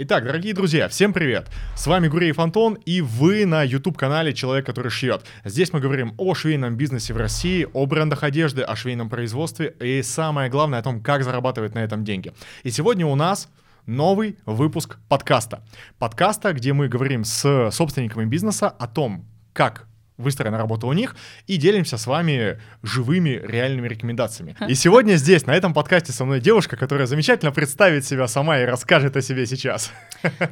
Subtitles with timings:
[0.00, 1.48] Итак, дорогие друзья, всем привет!
[1.74, 5.26] С вами Гуреев Антон, и вы на YouTube-канале «Человек, который шьет».
[5.44, 10.02] Здесь мы говорим о швейном бизнесе в России, о брендах одежды, о швейном производстве и
[10.02, 12.32] самое главное о том, как зарабатывать на этом деньги.
[12.62, 13.48] И сегодня у нас
[13.86, 15.64] новый выпуск подкаста.
[15.98, 19.88] Подкаста, где мы говорим с собственниками бизнеса о том, как
[20.18, 21.16] выстроена работа у них,
[21.46, 24.56] и делимся с вами живыми, реальными рекомендациями.
[24.68, 28.64] И сегодня здесь, на этом подкасте со мной девушка, которая замечательно представит себя сама и
[28.64, 29.92] расскажет о себе сейчас.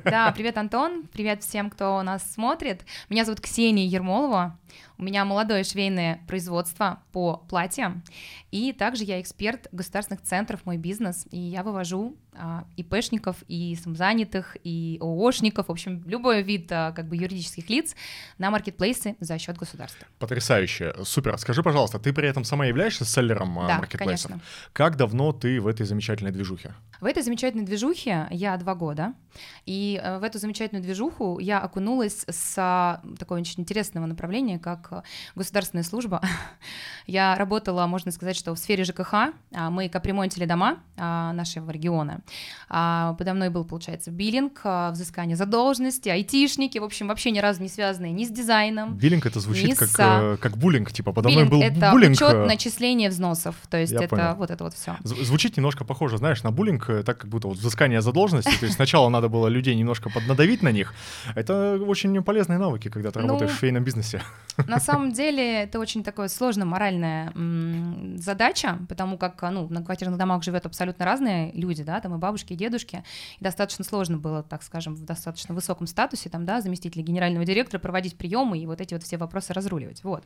[0.04, 2.82] Да, привет, Антон, привет всем, кто нас смотрит.
[3.10, 4.56] Меня зовут Ксения Ермолова,
[4.98, 8.02] у меня молодое швейное производство по платьям,
[8.50, 14.56] и также я эксперт государственных центров «Мой бизнес», и я вывожу а, ИПшников, и самозанятых,
[14.62, 17.94] и ООшников, в общем, любой вид а, как бы юридических лиц
[18.38, 20.06] на маркетплейсы за счет государства.
[20.18, 21.38] Потрясающе, супер.
[21.38, 24.30] Скажи, пожалуйста, ты при этом сама являешься селлером а, да, маркетплейсов?
[24.30, 24.46] конечно.
[24.72, 26.74] Как давно ты в этой замечательной движухе?
[27.00, 29.14] В этой замечательной движухе я два года,
[29.64, 34.88] и э, в эту замечательную движуху я окунулась с а, такого очень интересного направления, как
[34.90, 35.02] э,
[35.36, 36.20] государственная служба.
[37.06, 42.20] Я работала, можно сказать, что в сфере ЖКХ, а, мы капремонтили дома а, нашего региона.
[42.68, 48.10] Подо мной был, получается, биллинг, взыскание задолженности, айтишники, в общем, вообще ни разу не связанные
[48.12, 48.96] ни с дизайном.
[48.96, 49.96] Биллинг это звучит как, с...
[49.98, 52.16] э, как буллинг, типа подо мной был это буллинг.
[52.16, 54.34] учет э, начисления взносов, то есть Я это понял.
[54.34, 54.96] вот это вот все.
[55.04, 58.50] Зв- Звучит немножко похоже, знаешь, на буллинг, так как будто вот взыскание задолженности.
[58.58, 60.92] То есть сначала надо было людей немножко поднадавить на них.
[61.36, 64.22] Это очень полезные навыки, когда ты Ну, работаешь в швейном бизнесе.
[64.66, 67.32] На самом деле это очень такое сложная моральная
[68.18, 72.52] задача, потому как ну, на квартирных домах живет абсолютно разные люди, да, там и бабушки,
[72.54, 73.04] и дедушки,
[73.38, 77.80] и достаточно сложно было, так скажем, в достаточно высоком статусе, там, да, заместителя генерального директора
[77.80, 80.24] проводить приемы и вот эти вот все вопросы разруливать, вот.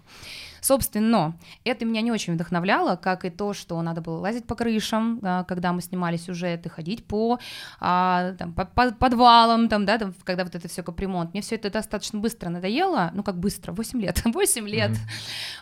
[0.60, 5.18] Собственно, это меня не очень вдохновляло, как и то, что надо было лазить по крышам,
[5.22, 7.38] а, когда мы снимали сюжеты, ходить по,
[7.80, 11.32] а, там, по- по подвалам, там, да, там, когда вот это все капремонт.
[11.32, 14.92] Мне все это достаточно быстро надоело, ну как быстро, 8 лет, 8 лет.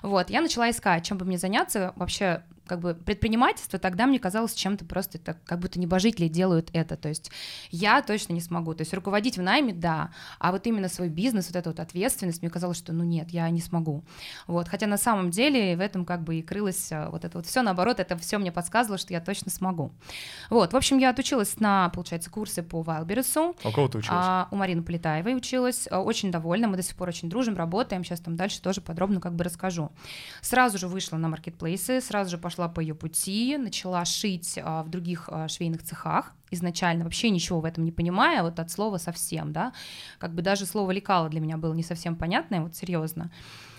[0.02, 4.54] Вот, я начала искать, чем бы мне заняться вообще как бы предпринимательство тогда мне казалось
[4.54, 7.30] чем-то просто это как будто небожители делают это, то есть
[7.70, 11.46] я точно не смогу, то есть руководить в найме, да, а вот именно свой бизнес,
[11.48, 14.04] вот эта вот ответственность, мне казалось, что ну нет, я не смогу,
[14.46, 17.46] вот, хотя на самом деле в этом как бы и крылось а, вот это вот
[17.46, 19.92] все наоборот, это все мне подсказывало, что я точно смогу,
[20.50, 24.24] вот, в общем, я отучилась на, получается, курсы по Вайлбересу, А у кого ты училась?
[24.24, 28.04] а, у Марины Полетаевой училась, а, очень довольна, мы до сих пор очень дружим, работаем,
[28.04, 29.90] сейчас там дальше тоже подробно как бы расскажу.
[30.42, 34.88] Сразу же вышла на маркетплейсы, сразу же пошла по ее пути, начала шить а, в
[34.88, 39.52] других а, швейных цехах, изначально вообще ничего в этом не понимая, вот от слова совсем,
[39.52, 39.72] да,
[40.19, 43.30] как бы даже слово лекало для меня было не совсем понятное, вот серьезно.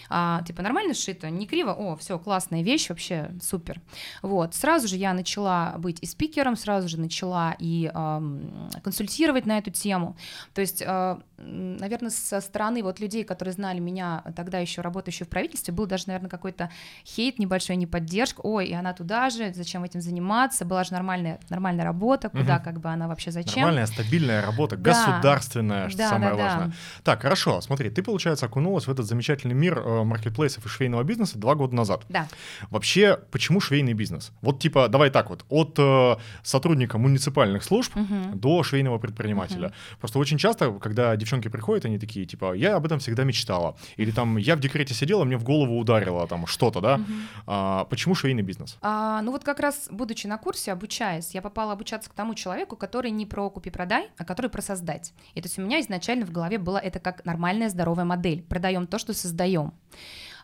[0.09, 3.79] А, типа нормально сшито, не криво, о, все, классная вещь, вообще супер.
[4.23, 9.59] Вот, сразу же я начала быть и спикером, сразу же начала и ам, консультировать на
[9.59, 10.17] эту тему.
[10.53, 15.29] То есть, м, наверное, со стороны вот людей, которые знали меня тогда еще работающую в
[15.29, 16.69] правительстве, был даже, наверное, какой-то
[17.05, 21.39] хейт небольшой, не поддержка, ой, и она туда же, зачем этим заниматься, была же нормальная,
[21.49, 22.63] нормальная работа, куда Мгм.
[22.63, 23.61] как бы она вообще зачем.
[23.63, 24.91] Нормальная, стабильная работа, Да.
[24.91, 26.43] государственная, что Да, самое да, да.
[26.43, 26.71] важное.
[27.03, 31.37] Так, хорошо, смотри, ты, получается, окунулась в этот замечательный мир э, маркетплейсов и швейного бизнеса
[31.37, 32.05] два года назад.
[32.09, 32.27] Да.
[32.69, 34.31] Вообще, почему швейный бизнес?
[34.41, 38.39] Вот типа, давай так вот, от э, сотрудника муниципальных служб Мгм.
[38.39, 39.71] до швейного предпринимателя.
[39.99, 43.75] Просто очень часто, когда девчонки приходят, они такие, типа, я об этом всегда мечтала.
[43.97, 46.97] Или там, я в декрете сидела, мне в голову ударило там что-то, да?
[46.97, 47.21] Мгм.
[47.47, 48.77] А, почему швейный бизнес?
[48.81, 52.75] А, ну вот как раз будучи на курсе, обучаясь, я попала обучаться к тому человеку,
[52.75, 55.13] который не про купи-продай, а который про создать.
[55.35, 58.43] И то есть у меня изначально в голове было это как нормальная здоровая модель.
[58.43, 59.73] Продаем то, что создаем.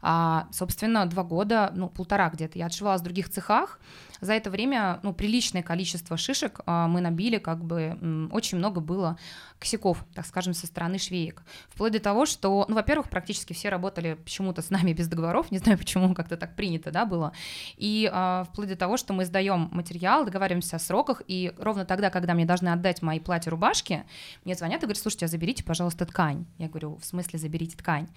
[0.01, 3.79] А, собственно, два года, ну, полтора где-то я отшивалась в других цехах.
[4.21, 9.17] За это время, ну, приличное количество шишек а, мы набили, как бы очень много было
[9.59, 11.43] косяков, так скажем, со стороны швеек.
[11.69, 15.57] Вплоть до того, что, ну, во-первых, практически все работали почему-то с нами без договоров, не
[15.57, 17.33] знаю почему, как-то так принято, да, было.
[17.77, 22.09] И а, вплоть до того, что мы сдаем материал, договариваемся о сроках, и ровно тогда,
[22.09, 24.03] когда мне должны отдать мои платья-рубашки,
[24.43, 26.45] мне звонят и говорят, слушайте, а заберите, пожалуйста, ткань.
[26.57, 28.07] Я говорю, в смысле заберите ткань?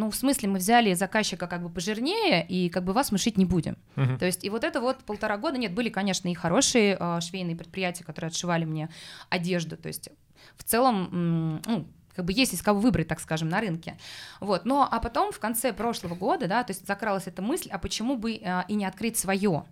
[0.00, 3.36] Ну, в смысле, мы взяли заказчика как бы пожирнее, и как бы вас мы шить
[3.36, 3.76] не будем.
[3.96, 4.18] Мгм.
[4.18, 7.54] То есть, и вот это вот полтора года, нет, были, конечно, и хорошие а, швейные
[7.54, 8.88] предприятия, которые отшивали мне
[9.28, 10.08] одежду, то есть
[10.56, 13.96] в целом, ну, как бы есть из кого выбрать, так скажем, на рынке.
[14.40, 14.64] Вот.
[14.64, 18.16] Но а потом в конце прошлого года, да, то есть закралась эта мысль, а почему
[18.16, 19.64] бы а, и не открыть свое?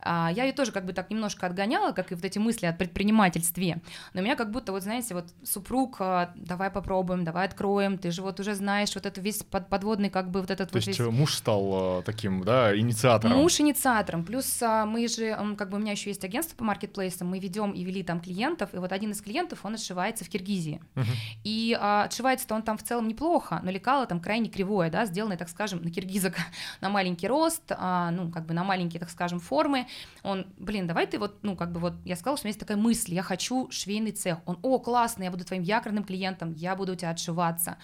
[0.00, 2.72] А, я ее тоже как бы так немножко отгоняла, как и вот эти мысли о
[2.72, 3.80] предпринимательстве.
[4.14, 8.10] Но у меня как будто, вот знаете, вот супруг, а, давай попробуем, давай откроем, ты
[8.10, 10.86] же вот уже знаешь вот это весь под, подводный как бы вот этот То вот
[10.86, 11.06] есть весь...
[11.06, 13.38] э, муж стал таким, да, инициатором.
[13.38, 14.24] Муж инициатором.
[14.24, 17.72] Плюс а, мы же, как бы у меня еще есть агентство по маркетплейсам, мы ведем
[17.72, 20.80] и вели там клиентов, и вот один из клиентов, он отшивается в Киргизии.
[20.94, 21.06] Мгм.
[21.44, 25.36] И а, отшивается-то он там в целом неплохо, но лекало там крайне кривое, да, сделанное,
[25.36, 26.34] так скажем, на киргизок,
[26.80, 29.86] на маленький рост, а, ну, как бы на маленькие, так скажем, формы.
[30.22, 32.60] Он, блин, давай ты вот, ну, как бы вот, я сказала, что у меня есть
[32.60, 34.38] такая мысль, я хочу швейный цех.
[34.46, 37.76] Он, о, классно, я буду твоим якорным клиентом, я буду у тебя отшиваться.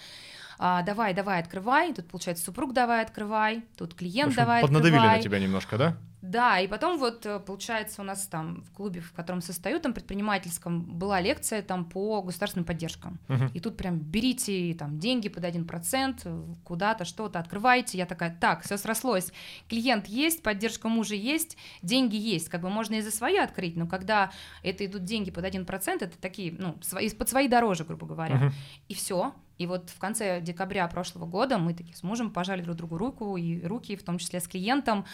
[0.57, 1.93] А, давай, давай, открывай.
[1.93, 3.65] Тут, получается, супруг давай, открывай.
[3.77, 5.17] Тут клиент общем, давай, поднадавили открывай.
[5.17, 5.97] на тебя немножко, да?
[6.29, 9.93] Да, и потом вот, э, получается, у нас там в клубе, в котором состою, там
[9.93, 13.19] предпринимательском, была лекция там по государственным поддержкам.
[13.27, 13.51] Мгм.
[13.53, 17.97] И тут прям берите там деньги под 1%, э, куда-то что-то открывайте.
[17.97, 19.31] Я такая, так, все срослось.
[19.69, 22.49] Клиент есть, поддержка мужа есть, деньги есть.
[22.49, 24.31] Как бы можно и за свои открыть, но когда
[24.63, 28.35] это идут деньги под 1%, это такие, ну, свои, под свои дороже, грубо говоря.
[28.35, 28.53] Мгм.
[28.87, 29.33] И все.
[29.57, 33.37] И вот в конце декабря прошлого года мы такие с мужем пожали друг другу руку,
[33.37, 35.05] и руки, в том числе с клиентом,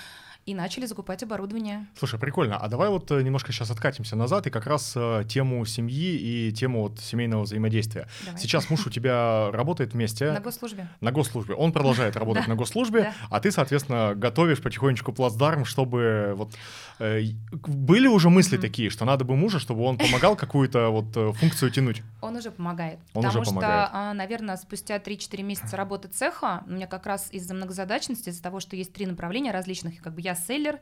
[0.46, 1.88] и начали закупать оборудование.
[1.98, 2.58] Слушай, прикольно.
[2.58, 6.52] А давай вот э, немножко сейчас откатимся назад и как раз э, тему семьи и
[6.52, 8.08] тему вот семейного взаимодействия.
[8.26, 8.40] Давай.
[8.40, 10.88] Сейчас муж у тебя работает вместе На госслужбе.
[11.00, 11.54] на госслужбе.
[11.54, 16.52] Он продолжает работать на госслужбе, а ты, соответственно, готовишь потихонечку плацдарм, чтобы вот
[17.00, 17.22] э,
[17.52, 22.02] были уже мысли такие, что надо бы мужа, чтобы он помогал какую-то вот функцию тянуть.
[22.22, 23.00] Он уже помогает.
[23.14, 23.90] Он потому уже помогает.
[23.90, 28.60] что, наверное, спустя 3-4 месяца работы цеха, у меня как раз из-за многозадачности, из-за того,
[28.60, 30.80] что есть три направления различных, и как бы я селлер,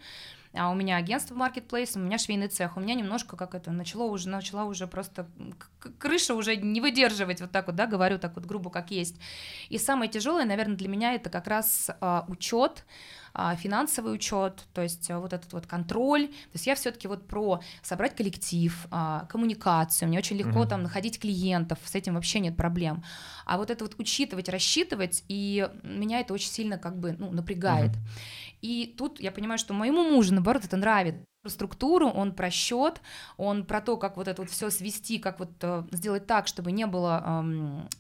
[0.54, 4.04] а у меня агентство маркетплейс, у меня швейный цех, у меня немножко как это начало
[4.04, 5.28] уже, начала уже просто
[6.00, 9.20] крыша уже не выдерживать, вот так вот, да, говорю так вот грубо, как есть.
[9.70, 12.86] И самое тяжелое, наверное, для меня это как раз а, учет,
[13.58, 16.28] финансовый учет, то есть а, вот этот вот контроль.
[16.28, 20.08] То есть я все-таки вот про собрать коллектив, а, коммуникацию.
[20.10, 20.68] Мне очень легко Мгм.
[20.68, 23.04] там находить клиентов, с этим вообще нет проблем.
[23.46, 27.92] А вот это вот учитывать, рассчитывать, и меня это очень сильно как бы ну, напрягает.
[27.92, 28.00] Мгм.
[28.62, 33.02] И тут я понимаю, что моему мужу, наоборот, это нравится про структуру, он про счет,
[33.38, 36.74] он про то, как вот это вот все свести, как вот э, сделать так, чтобы
[36.74, 37.42] не было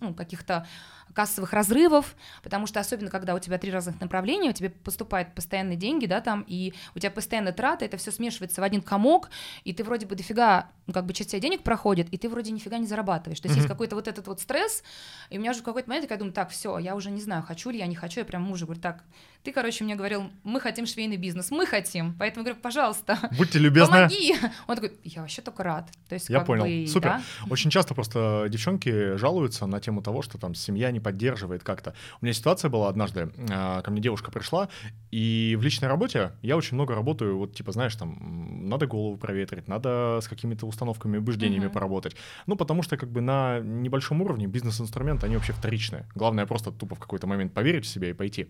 [0.01, 0.67] ну, каких-то
[1.13, 5.75] кассовых разрывов, потому что особенно когда у тебя три разных направления, у тебя поступают постоянные
[5.77, 9.29] деньги, да, там, и у тебя постоянно траты, это все смешивается в один комок,
[9.63, 12.51] и ты вроде бы дофига, ну, как бы часть тебя денег проходит, и ты вроде
[12.51, 13.39] нифига не зарабатываешь.
[13.39, 13.61] То есть Мгм.
[13.63, 14.83] есть какой-то вот этот вот стресс,
[15.29, 17.43] и у меня уже в какой-то момент я думаю, так, все, я уже не знаю,
[17.43, 19.03] хочу ли я, не хочу, я прям мужу говорю, так,
[19.43, 23.93] ты, короче, мне говорил, мы хотим швейный бизнес, мы хотим, поэтому говорю, пожалуйста, Будьте любезны.
[23.93, 24.35] помоги.
[24.67, 25.89] Он такой, я вообще только рад.
[26.09, 26.65] То есть, Я понял.
[26.65, 27.09] бы, Супер.
[27.09, 27.21] да.
[27.49, 31.93] Очень часто просто девчонки жалуются на тему того, что там семья не поддерживает как-то.
[32.21, 34.69] У меня ситуация была однажды, а, ко мне девушка пришла,
[35.11, 39.67] и в личной работе я очень много работаю, вот типа, знаешь, там, надо голову проветрить,
[39.67, 41.73] надо с какими-то установками, убеждениями Мгм.
[41.73, 42.15] поработать.
[42.47, 46.05] Ну, потому что как бы на небольшом уровне бизнес-инструменты, они вообще вторичные.
[46.15, 48.49] Главное просто тупо в какой-то момент поверить в себя и пойти.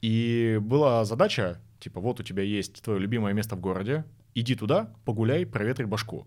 [0.00, 4.04] И была задача, типа, вот у тебя есть твое любимое место в городе,
[4.34, 6.26] иди туда, погуляй, проветри башку.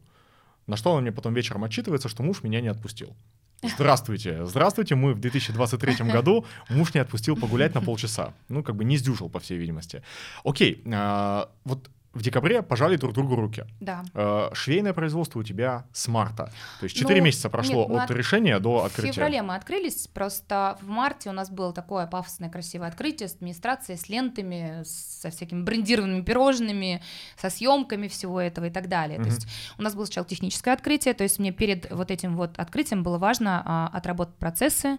[0.68, 3.16] На что он мне потом вечером отчитывается, что муж меня не отпустил.
[3.62, 8.34] Здравствуйте, здравствуйте, мы в 2023 году, муж не отпустил погулять на полчаса.
[8.50, 10.04] Ну, как бы не сдюжил, по всей видимости.
[10.44, 13.66] Окей, а, вот в декабре пожали друг другу руки.
[13.80, 14.04] Да.
[14.14, 16.52] Э, Швейное производство у тебя с марта.
[16.80, 19.14] То есть 4 Ну, месяца прошло нет, от от- решения до В открытия.
[19.14, 23.98] феврале мы открылись, просто в марте у нас было такое пафосное красивое открытие с администрацией,
[23.98, 27.02] с лентами, со всякими брендированными пирожными,
[27.36, 29.18] со съемками всего этого и так далее.
[29.18, 29.30] Мгм.
[29.30, 32.60] То есть у нас было сначала техническое открытие, то есть мне перед вот этим вот
[32.60, 34.98] открытием было важно а, отработать процессы,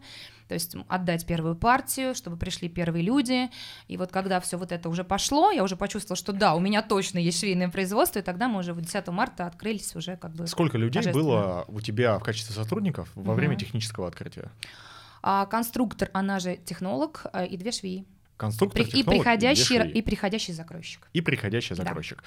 [0.49, 3.51] то есть отдать первую партию, чтобы пришли первые люди.
[3.89, 6.83] И вот когда все вот это уже пошло, я уже почувствовала, что да, у меня
[6.83, 10.77] точно есть швейное производство, и тогда мы уже 10 марта открылись уже как бы Сколько
[10.79, 13.35] людей было у тебя в качестве сотрудников во Мгм.
[13.35, 14.51] время технического открытия?
[15.23, 18.05] А конструктор, она же технолог, а, и две швеи.
[18.37, 19.93] Конструктор, и, технолог приходящий, две швеи.
[19.99, 21.09] и приходящий закройщик.
[21.13, 21.85] и приходящий Да.
[21.85, 22.23] закройщик.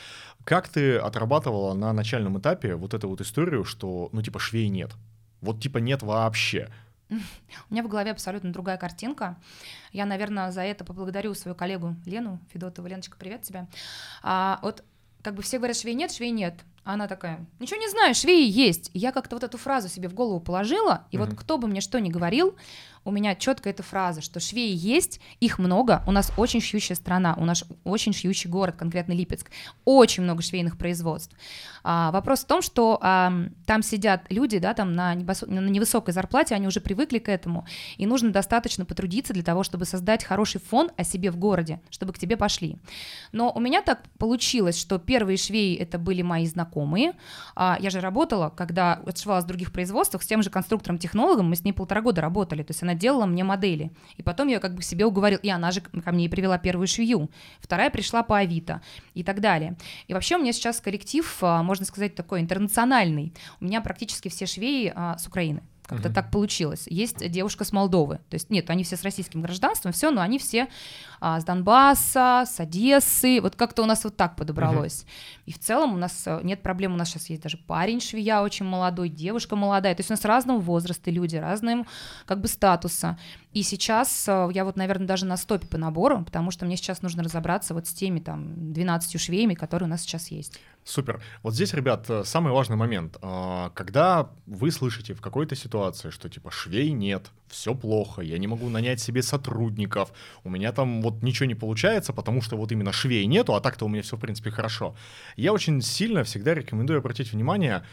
[0.45, 4.93] Как ты отрабатывала на начальном этапе вот эту вот историю, что, ну, типа, швей нет?
[5.41, 6.69] Вот, типа, нет вообще.
[7.09, 9.37] У меня в голове абсолютно другая картинка.
[9.91, 12.87] Я, наверное, за это поблагодарю свою коллегу Лену Федотову.
[12.87, 13.67] Леночка, привет тебе.
[14.23, 14.83] А, вот
[15.23, 16.55] как бы все говорят, швей нет, швей нет.
[16.83, 18.91] Она такая, ничего не знаю, швеи есть.
[18.93, 21.25] И я как-то вот эту фразу себе в голову положила, и Мгм.
[21.27, 22.55] вот кто бы мне что ни говорил,
[23.07, 27.35] у меня четко эта фраза, что швеи есть, их много, у нас очень шьющая страна,
[27.37, 29.49] у нас очень шьющий город, конкретно Липецк,
[29.85, 31.33] очень много швейных производств.
[31.83, 36.13] А, вопрос в том, что ам, там сидят люди, да, там на, небосо- на невысокой
[36.13, 40.59] зарплате, они уже привыкли к этому, и нужно достаточно потрудиться для того, чтобы создать хороший
[40.59, 42.77] фон о себе в городе, чтобы к тебе пошли.
[43.31, 47.13] Но у меня так получилось, что первые швеи это были мои знакомые.
[47.55, 51.63] А, я же работала, когда отшивалась в других производствах с тем же конструктором-технологом, мы с
[51.63, 53.91] ней полтора года работали, то есть она делала мне модели.
[54.17, 56.87] И потом я как бы себе уговорил, и она же ко мне и привела первую
[56.87, 58.81] швею, вторая пришла по Авито
[59.13, 59.77] и так далее.
[60.07, 63.33] И вообще у меня сейчас коллектив, а, можно сказать, такой интернациональный.
[63.61, 65.61] У меня практически все швеи а, с Украины.
[65.85, 66.15] Как-то Мгм.
[66.15, 66.83] так получилось.
[66.87, 68.17] Есть девушка с Молдовы.
[68.29, 70.67] То есть нет, они все с российским гражданством, все, но они все
[71.21, 73.39] а, с Донбасса, с Одессы.
[73.41, 75.05] Вот как-то у нас вот так подобралось.
[75.47, 76.93] И в целом у нас э, нет проблем.
[76.93, 79.95] У нас сейчас есть даже парень швея очень молодой, девушка молодая.
[79.95, 81.87] То есть у нас разного возраста люди, разным
[82.25, 83.17] как бы статуса.
[83.53, 87.01] И сейчас э, я вот, наверное, даже на стопе по набору, потому что мне сейчас
[87.01, 90.59] нужно разобраться вот с теми там 12 швеями, которые у нас сейчас есть.
[90.83, 91.21] Супер.
[91.43, 93.17] Вот здесь, ребят, э, самый важный момент.
[93.21, 98.47] А, Когда вы слышите в какой-то ситуации, что типа швей нет, все плохо, я не
[98.47, 100.13] могу нанять себе сотрудников,
[100.43, 103.85] у меня там вот ничего не получается, потому что вот именно швей нету, а так-то
[103.85, 104.95] у меня все в принципе хорошо.
[105.37, 107.85] Я очень сильно всегда рекомендую обратить внимание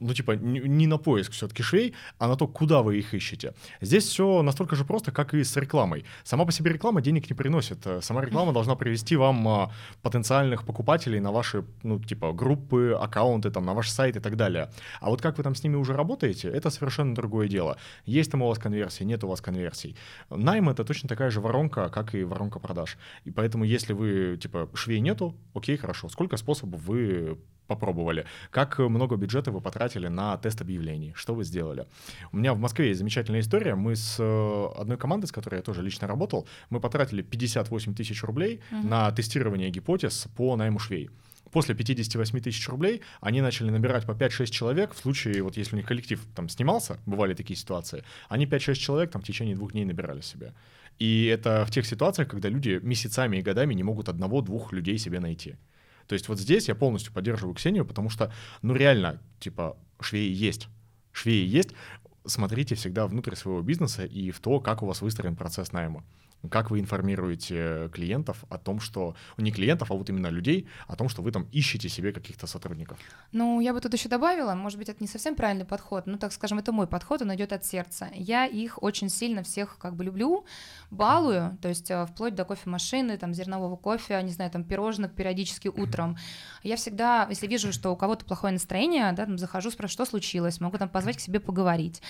[0.00, 3.54] ну, типа, не, на поиск все-таки швей, а на то, куда вы их ищете.
[3.80, 6.04] Здесь все настолько же просто, как и с рекламой.
[6.24, 7.86] Сама по себе реклама денег не приносит.
[7.86, 13.50] Э, Сама реклама должна привести вам а, потенциальных покупателей на ваши, ну, типа, группы, аккаунты,
[13.50, 14.70] там, на ваш сайт и так далее.
[15.00, 17.76] А вот как вы там с ними уже работаете, это совершенно другое дело.
[18.06, 19.96] Есть там у вас конверсии, нет у вас конверсий.
[20.30, 22.98] Найм— это точно такая же воронка, как и воронка продаж.
[23.24, 26.08] И поэтому, если вы, типа, швей нету, окей, хорошо.
[26.08, 27.38] Сколько способов вы
[27.68, 28.24] попробовали?
[28.50, 31.12] Как много бюджета вы потратили на тест объявлений?
[31.14, 31.86] Что вы сделали?
[32.32, 33.76] У меня в Москве есть замечательная история.
[33.76, 38.22] Мы с э, одной командой, с которой я тоже лично работал, мы потратили 58 тысяч
[38.24, 38.88] рублей Мгм.
[38.88, 41.10] на тестирование гипотез по найму швей.
[41.52, 44.92] После 58 тысяч рублей они начали набирать по 5-6 человек.
[44.94, 49.10] В случае, вот если у них коллектив там снимался, бывали такие ситуации, они 5-6 человек
[49.10, 50.52] там в течение двух дней набирали себе.
[50.98, 55.20] И это в тех ситуациях, когда люди месяцами и годами не могут одного-двух людей себе
[55.20, 55.54] найти.
[56.08, 60.68] То есть вот здесь я полностью поддерживаю Ксению, потому что, ну реально, типа, швеи есть.
[61.12, 61.70] Швеи есть.
[62.24, 66.02] Смотрите всегда внутрь своего бизнеса и в то, как у вас выстроен процесс найма.
[66.50, 69.16] Как вы информируете клиентов о том, что...
[69.36, 72.98] Не клиентов, а вот именно людей, о том, что вы там ищете себе каких-то сотрудников.
[73.32, 76.32] Ну, я бы тут еще добавила, может быть, это не совсем правильный подход, ну, так
[76.32, 78.08] скажем, это мой подход, он идет от сердца.
[78.14, 80.44] Я их очень сильно всех как бы люблю,
[80.90, 85.68] балую, то есть э, вплоть до кофемашины, там, зернового кофе, не знаю, там, пирожных периодически
[85.68, 86.16] утром.
[86.62, 90.60] Я всегда, если вижу, что у кого-то плохое настроение, да, там, захожу, спрашиваю, что случилось,
[90.60, 92.00] могу там позвать к себе поговорить.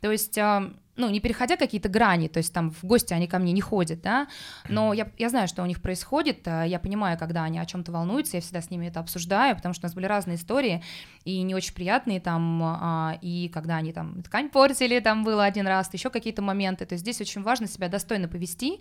[0.00, 3.38] То есть, э, ну, не переходя какие-то грани, то есть там в гости они ко
[3.38, 4.26] мне не ходят, да,
[4.68, 7.92] но я, я знаю, что у них происходит, э, я понимаю, когда они о чем-то
[7.92, 10.82] волнуются, я всегда с ними это обсуждаю, потому что у нас были разные истории,
[11.24, 15.66] и не очень приятные там, а, и когда они там ткань портили, там было один
[15.66, 18.80] раз, еще какие-то моменты, то есть здесь очень важно себя достойно повести,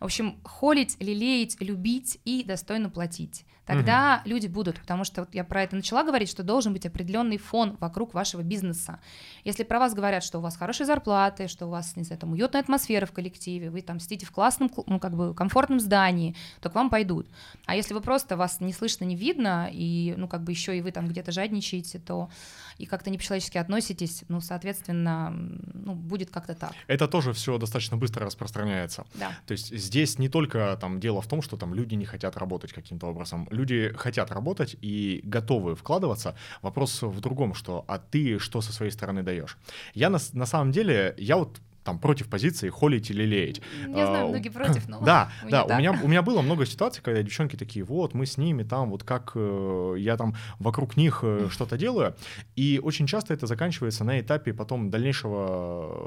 [0.00, 3.44] в общем, холить, лелеять, любить и достойно платить.
[3.68, 7.36] Тогда люди будут, потому что вот я про это начала говорить, что должен быть определенный
[7.36, 8.98] фон вокруг вашего бизнеса.
[9.44, 12.32] Если про вас говорят, что у вас хорошие зарплаты, что у вас, не знаю, там
[12.32, 16.34] уютная атмосфера в коллективе, вы там сидите в классном, кл- ну, как бы комфортном здании,
[16.60, 17.28] то к вам пойдут.
[17.66, 20.80] А если вы просто вас не слышно, не видно, и, ну, как бы еще и
[20.80, 22.30] вы там где-то жадничаете, то
[22.78, 25.30] и как-то не по-человечески относитесь, ну, соответственно,
[25.74, 26.72] ну, будет как-то так.
[26.86, 29.04] Это тоже все достаточно быстро распространяется.
[29.14, 29.32] Да.
[29.46, 32.72] То есть здесь не только там дело в том, что там люди не хотят работать
[32.72, 33.48] каким-то образом.
[33.58, 36.36] Люди хотят работать и готовы вкладываться.
[36.62, 39.58] Вопрос в другом, что а ты что со своей стороны даешь?
[39.94, 43.62] Я на, на самом деле, я вот там против позиции холить или лелеять.
[43.80, 45.78] Я знаю, А, многие против, но Да, да, у так.
[45.78, 49.04] меня, у меня было много ситуаций, когда девчонки такие, вот, мы с ними там, вот
[49.04, 52.14] как э, я там вокруг них э, что-то делаю,
[52.56, 55.46] и очень часто это заканчивается на этапе потом дальнейшего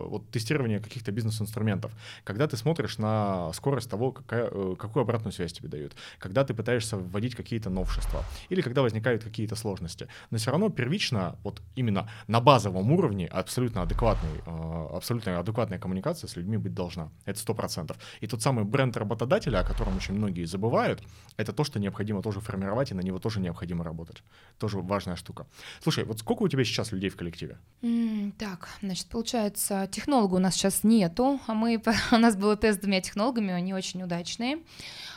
[0.06, 1.92] э, вот, тестирования каких-то бизнес-инструментов,
[2.24, 6.54] когда ты смотришь на скорость того, какая, э, какую обратную связь тебе дают, когда ты
[6.54, 12.08] пытаешься вводить какие-то новшества, или когда возникают какие-то сложности, но все равно первично, вот именно
[12.28, 14.30] на базовом уровне абсолютно адекватный,
[14.96, 15.40] абсолютно
[15.72, 17.98] адекватная коммуникация с людьми быть должна, это сто процентов.
[18.24, 21.02] И тот самый бренд работодателя, о котором очень многие забывают,
[21.38, 24.24] это то, что необходимо тоже формировать, и на него тоже необходимо работать.
[24.58, 25.46] Тоже важная штука.
[25.84, 27.58] Слушай, вот сколько у тебя сейчас людей в коллективе?
[27.84, 32.78] М, Так, значит, получается, технолога у нас сейчас нету, а мы, у нас был тест
[32.80, 34.58] с двумя технологами, они очень удачные.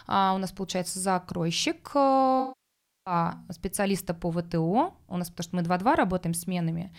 [0.06, 2.52] А у нас получается закройщик, э,
[3.50, 6.90] специалиста по ВТО, у нас, потому что мы 2-2 работаем сменами,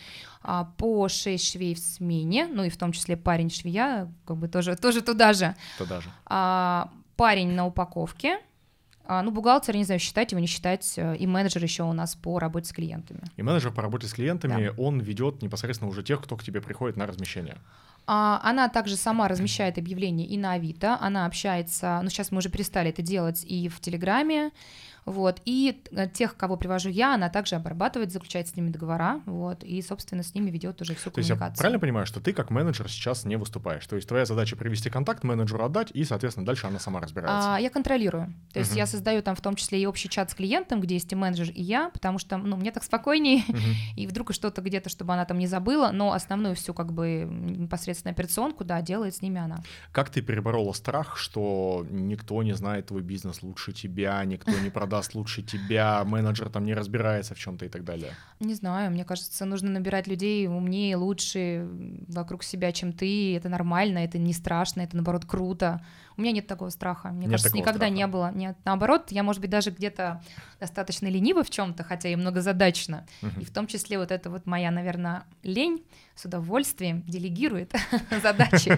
[0.44, 4.48] а, по 6 швей в смене, ну и в том числе парень швея, как бы
[4.48, 5.56] тоже, тоже туда же.
[5.80, 6.10] Туда же.
[6.28, 8.40] А, парень на упаковке,
[9.08, 12.16] а, ну, бухгалтер, не знаю, считать его, не считать, э, и менеджер еще у нас
[12.16, 13.22] по работе с клиентами.
[13.36, 14.82] И менеджер по работе с клиентами, да.
[14.82, 17.58] он ведет непосредственно уже тех, кто к тебе приходит на размещение.
[18.08, 22.50] А, она также сама размещает объявления и на Авито, она общается, ну, сейчас мы уже
[22.50, 24.52] перестали это делать и в Телеграме,
[25.06, 29.64] вот, и э, тех, кого привожу я, она также обрабатывает, заключает с ними договора, вот,
[29.64, 31.38] и, собственно, с ними ведет уже всю коммуникацию.
[31.38, 33.86] То есть я правильно понимаю, что ты как менеджер сейчас не выступаешь?
[33.86, 37.56] То есть твоя задача привести контакт, менеджеру отдать, и, соответственно, дальше она сама разбирается?
[37.56, 38.34] А, я контролирую.
[38.52, 38.80] То есть uh-huh.
[38.80, 41.52] я создаю там в том числе и общий чат с клиентом, где есть и менеджер,
[41.52, 43.74] и я, потому что, ну, мне так спокойнее, uh-huh.
[43.98, 48.12] и вдруг что-то где-то, чтобы она там не забыла, но основную всю, как бы, непосредственно
[48.12, 49.64] операционку, да, делает с ними она.
[49.92, 55.16] Как ты переборола страх, что никто не знает твой бизнес лучше тебя, никто не продаст
[55.16, 58.12] лучше тебя менеджер там не разбирается в чем-то и так далее?
[58.40, 61.68] Не знаю, мне кажется, нужно набирать людей умнее, лучше
[62.08, 63.36] вокруг себя, чем ты.
[63.36, 65.82] Это нормально, это не страшно, это наоборот круто.
[66.18, 67.10] У меня нет такого страха.
[67.10, 67.94] Мне нет кажется, никогда страха.
[67.94, 68.32] не было.
[68.34, 70.22] Нет, наоборот, я, может быть, даже где-то
[70.60, 73.06] достаточно ленива в чем-то, хотя и многозадачно.
[73.22, 73.42] Угу.
[73.42, 75.84] И в том числе вот это вот моя, наверное, лень
[76.16, 77.74] с удовольствием делегирует
[78.24, 78.78] задачи.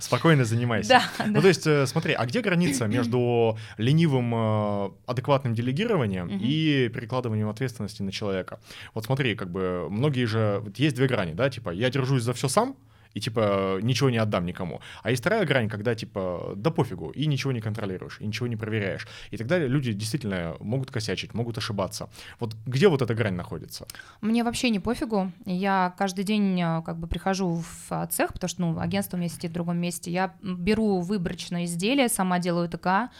[0.00, 0.88] Спокойно занимайся.
[0.88, 1.26] Да.
[1.26, 7.48] Ну, то есть, э, смотри, а где граница между ленивым э, адекватным делегированием и перекладыванием
[7.48, 8.58] ответственности на человека?
[8.94, 10.64] Вот смотри, как бы многие же...
[10.76, 12.76] Есть две грани, да, типа я держусь за все сам,
[13.16, 14.80] и типа ничего не отдам никому.
[15.02, 18.56] А есть вторая грань, когда типа да пофигу, и ничего не контролируешь, и ничего не
[18.56, 19.06] проверяешь.
[19.30, 22.08] И тогда люди действительно могут косячить, могут ошибаться.
[22.40, 23.86] Вот где вот эта грань находится?
[24.20, 25.32] Мне вообще не пофигу.
[25.46, 29.20] Я каждый день э, как бы прихожу в э, цех, потому что ну, агентство у
[29.20, 30.10] меня сидит в другом месте.
[30.10, 33.10] Я беру выборочное изделие, сама делаю ТК,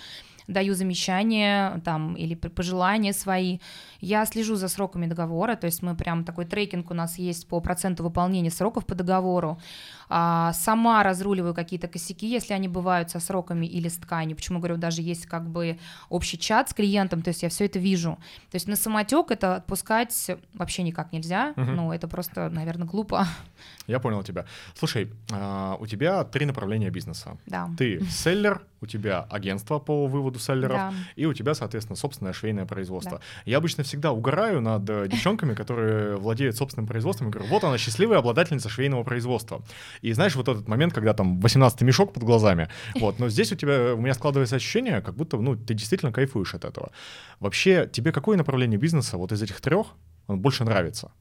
[0.47, 3.59] даю замечания там или пожелания свои.
[4.01, 7.61] Я слежу за сроками договора, то есть мы прям такой трекинг у нас есть по
[7.61, 9.59] проценту выполнения сроков по договору.
[10.09, 14.37] А, сама разруливаю какие-то косяки, если они бывают со сроками или с тканью.
[14.37, 17.79] Почему говорю, даже есть как бы общий чат с клиентом, то есть я все это
[17.79, 18.19] вижу.
[18.51, 21.53] То есть на самотек это отпускать вообще никак нельзя.
[21.57, 21.71] Угу.
[21.71, 23.27] Ну, это просто, наверное, глупо.
[23.87, 24.47] Я понял тебя.
[24.75, 27.39] Слушай, а, у тебя три направления бизнеса.
[27.47, 27.69] Да.
[27.79, 30.93] Ты селлер, у тебя агентство по выводу селлеров, да.
[31.17, 33.19] и у тебя, соответственно, собственное швейное производство.
[33.19, 33.25] Да.
[33.45, 37.79] Я обычно всегда угораю над э, девчонками, которые владеют собственным производством, и говорю, вот она
[37.79, 39.63] счастливая обладательница швейного производства.
[40.03, 42.69] И знаешь, вот этот момент, когда там 18 мешок под глазами,
[43.01, 46.55] вот, но здесь у тебя, у меня складывается ощущение, как будто, ну, ты действительно кайфуешь
[46.55, 46.91] от этого.
[47.41, 49.87] Вообще, тебе какое направление бизнеса вот из этих трех
[50.29, 51.13] больше нравится?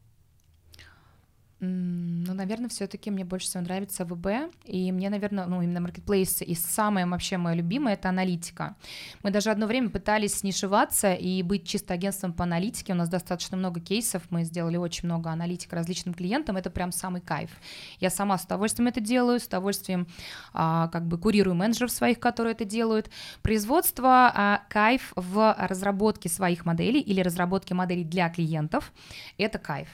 [2.27, 6.55] Ну, наверное, все-таки мне больше всего нравится ВБ, и мне, наверное, ну, именно маркетплейсы, и
[6.55, 8.75] самое вообще мое любимое— это аналитика.
[9.21, 13.57] Мы даже одно время пытались снишеваться и быть чисто агентством по аналитике, у нас достаточно
[13.57, 17.51] много кейсов, мы сделали очень много аналитик различным клиентам, это прям самый кайф.
[17.99, 20.07] Я сама с удовольствием это делаю, с удовольствием
[20.53, 23.09] а, как бы курирую менеджеров своих, которые это делают.
[23.43, 28.91] Производство, а, кайф в разработке своих моделей или разработке моделей для клиентов—
[29.37, 29.89] это кайф.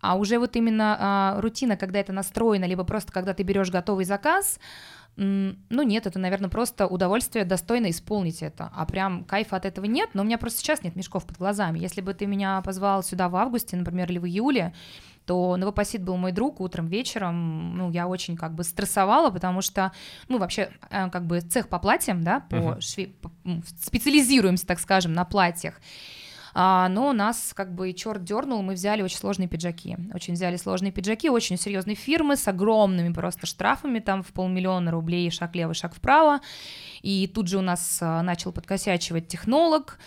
[0.00, 4.04] А уже вот именно а, рутина, когда это настроено, либо просто когда ты берешь готовый
[4.04, 4.58] заказ,
[5.16, 8.70] ну нет, это, наверное, просто удовольствие достойно исполнить это.
[8.74, 11.78] А прям кайфа от этого нет, но у меня просто сейчас нет мешков под глазами.
[11.78, 14.74] Если бы ты меня позвал сюда в августе, например, или в июле,
[15.24, 19.92] то Новопосит был мой друг утром, вечером, ну, я очень как бы стрессовала, потому что,
[20.28, 22.80] ну, вообще, э, как бы цех по платьям, да, по uh-huh.
[22.80, 23.12] шве...
[23.80, 25.80] специализируемся, так скажем, на платьях,
[26.54, 29.96] а, но нас как бы черт дернул, мы взяли очень сложные пиджаки.
[30.14, 35.30] Очень взяли сложные пиджаки, очень серьезные фирмы с огромными просто штрафами, там в полмиллиона рублей,
[35.30, 36.40] шаг лево, шаг вправо.
[37.02, 39.98] И тут же у нас а, начал подкосячивать технолог,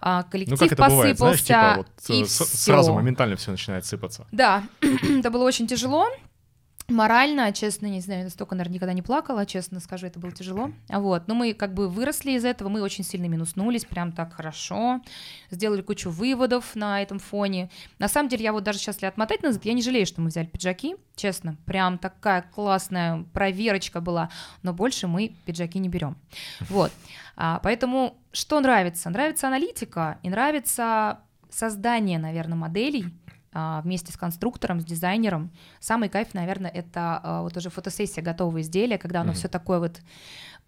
[0.00, 1.14] а, коллектив ну, как это посыпался.
[1.14, 4.26] Бывает, знаешь, типа, вот, и с- сразу моментально все начинает сыпаться.
[4.30, 6.06] Да, это было очень тяжело
[6.88, 10.70] морально, честно, не знаю, настолько, наверное, никогда не плакала, честно скажу, это было тяжело.
[10.88, 15.00] Вот, но мы как бы выросли из этого, мы очень сильно минуснулись, прям так хорошо,
[15.50, 17.70] сделали кучу выводов на этом фоне.
[17.98, 20.28] На самом деле, я вот даже сейчас, если отмотать назад, я не жалею, что мы
[20.28, 24.30] взяли пиджаки, честно, прям такая классная проверочка была,
[24.62, 26.16] но больше мы пиджаки не берем.
[26.68, 26.92] Вот,
[27.36, 29.10] а, поэтому что нравится?
[29.10, 31.20] Нравится аналитика и нравится
[31.50, 33.06] создание, наверное, моделей,
[33.82, 35.50] вместе с конструктором, с дизайнером.
[35.80, 39.34] Самый кайф, наверное, это а, вот уже фотосессия готового изделия, когда оно mm-hmm.
[39.34, 40.00] все такое вот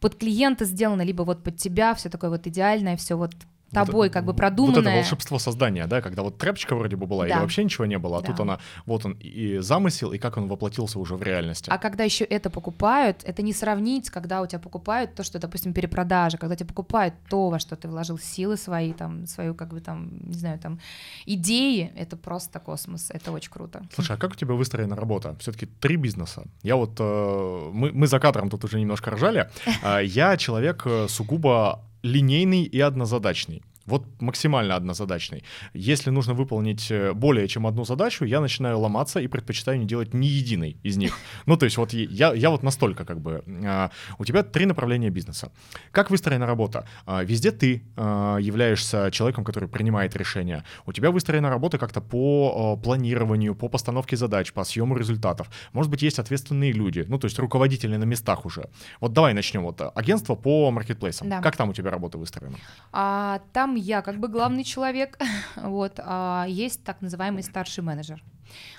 [0.00, 3.34] под клиента сделано, либо вот под тебя, все такое вот идеальное, все вот
[3.72, 4.82] тобой вот, как бы продуманное.
[4.82, 7.34] Вот это волшебство создания, да, когда вот тряпочка вроде бы была, да.
[7.34, 8.26] или вообще ничего не было, а да.
[8.26, 11.70] тут она, вот он и замысел, и как он воплотился уже в реальности.
[11.70, 15.72] А когда еще это покупают, это не сравнить, когда у тебя покупают то, что, допустим,
[15.72, 19.80] перепродажа, когда тебе покупают то, во что ты вложил силы свои, там, свою, как бы
[19.80, 20.80] там, не знаю, там,
[21.26, 23.82] идеи, это просто космос, это очень круто.
[23.94, 25.36] Слушай, а как у тебя выстроена работа?
[25.40, 26.44] Все-таки три бизнеса.
[26.62, 29.50] Я вот, э, мы, мы за кадром тут уже немножко ржали,
[29.82, 33.62] а, я человек э, сугубо линейный и однозадачный.
[33.88, 35.44] Вот максимально однозадачный.
[35.72, 40.14] Если нужно выполнить э, более чем одну задачу, я начинаю ломаться и предпочитаю не делать
[40.14, 41.18] ни единой из них.
[41.46, 43.42] Ну, то есть вот я, я вот настолько как бы...
[43.64, 45.50] А, у тебя три направления бизнеса.
[45.92, 46.86] Как выстроена работа?
[47.06, 50.64] А, везде ты а, являешься человеком, который принимает решения.
[50.86, 55.48] У тебя выстроена работа как-то по планированию, по постановке задач, по съему результатов.
[55.72, 58.68] Может быть, есть ответственные люди, ну, то есть руководители на местах уже.
[59.00, 59.62] Вот давай начнем.
[59.62, 61.28] Вот агентство по маркетплейсам.
[61.30, 61.40] Да.
[61.40, 62.56] Как там у тебя работа выстроена?
[62.92, 65.18] А, там я как бы главный человек,
[65.56, 68.22] вот, а есть так называемый старший менеджер.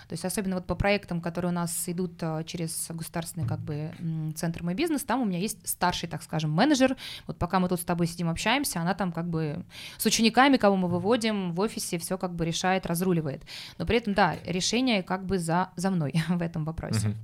[0.08, 3.92] То есть особенно вот по проектам, которые у нас идут а, через государственный как бы
[4.36, 6.98] центр «Мой бизнес», там у меня есть старший, так скажем, менеджер.
[7.28, 9.64] Вот пока мы тут с тобой сидим, общаемся, она там как бы
[9.98, 13.44] с учениками, кого мы выводим в офисе, все как бы решает, разруливает.
[13.78, 17.10] Но при этом, да, решение как бы за, за мной в этом вопросе.
[17.10, 17.16] Uh-huh.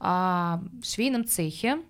[0.00, 1.82] А, в швейном цехе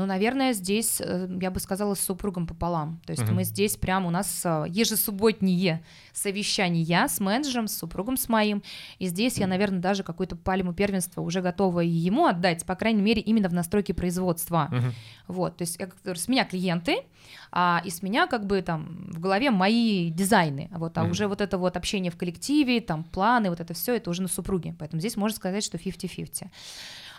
[0.00, 3.02] ну, наверное, здесь, э, я бы сказала, с супругом пополам.
[3.04, 3.34] То есть uh-huh.
[3.34, 5.82] мы здесь прямо, у нас э, ежесубботние
[6.14, 8.62] совещания с менеджером, с супругом с моим.
[8.98, 13.20] И здесь я, наверное, даже какую-то пальму первенства уже готова ему отдать, по крайней мере,
[13.20, 14.70] именно в настройке производства.
[14.72, 14.92] Uh-huh.
[15.28, 17.00] Вот, то есть я, с меня клиенты,
[17.52, 20.70] а, и с меня как бы там в голове мои дизайны.
[20.72, 21.10] Вот, а uh-huh.
[21.10, 24.28] уже вот это вот общение в коллективе, там планы, вот это все, это уже на
[24.28, 24.74] супруге.
[24.78, 26.46] Поэтому здесь можно сказать, что 50-50.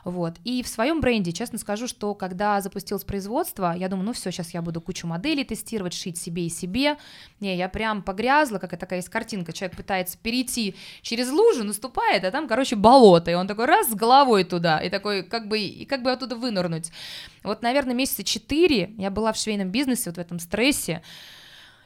[0.04, 0.36] Вот.
[0.44, 4.54] И в своем бренде, честно скажу, что когда запустилось производство, я думаю, ну все, сейчас
[4.54, 6.98] я буду кучу моделей тестировать, шить себе и себе.
[7.40, 12.32] Не, я прям погрязла, как такая есть картинка, человек пытается перейти через лужу, наступает, а
[12.32, 15.86] там, короче, болото, и он такой раз с головой туда, и такой, как бы, и
[15.86, 16.92] как бы оттуда вынырнуть.
[17.44, 21.02] Вот, наверное, месяца четыре я была в швейном бизнесе, вот в этом стрессе,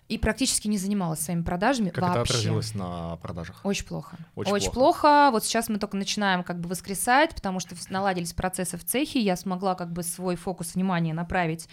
[0.07, 2.21] и практически не занималась своими продажами как вообще.
[2.21, 3.59] это отразилось на продажах?
[3.63, 4.17] Очень плохо.
[4.35, 5.01] Очень, Очень плохо.
[5.01, 5.29] плохо.
[5.31, 9.35] Вот сейчас мы только начинаем как бы воскресать, потому что наладились процессы в цехе, я
[9.35, 11.67] смогла как бы свой фокус внимания направить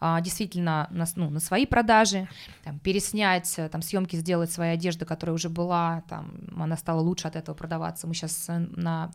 [0.00, 2.28] а, действительно на, ну, на свои продажи,
[2.62, 7.26] там, переснять, э, там, съемки сделать своей одежды, которая уже была, там, она стала лучше
[7.26, 8.06] от этого продаваться.
[8.06, 9.10] Мы сейчас э, на,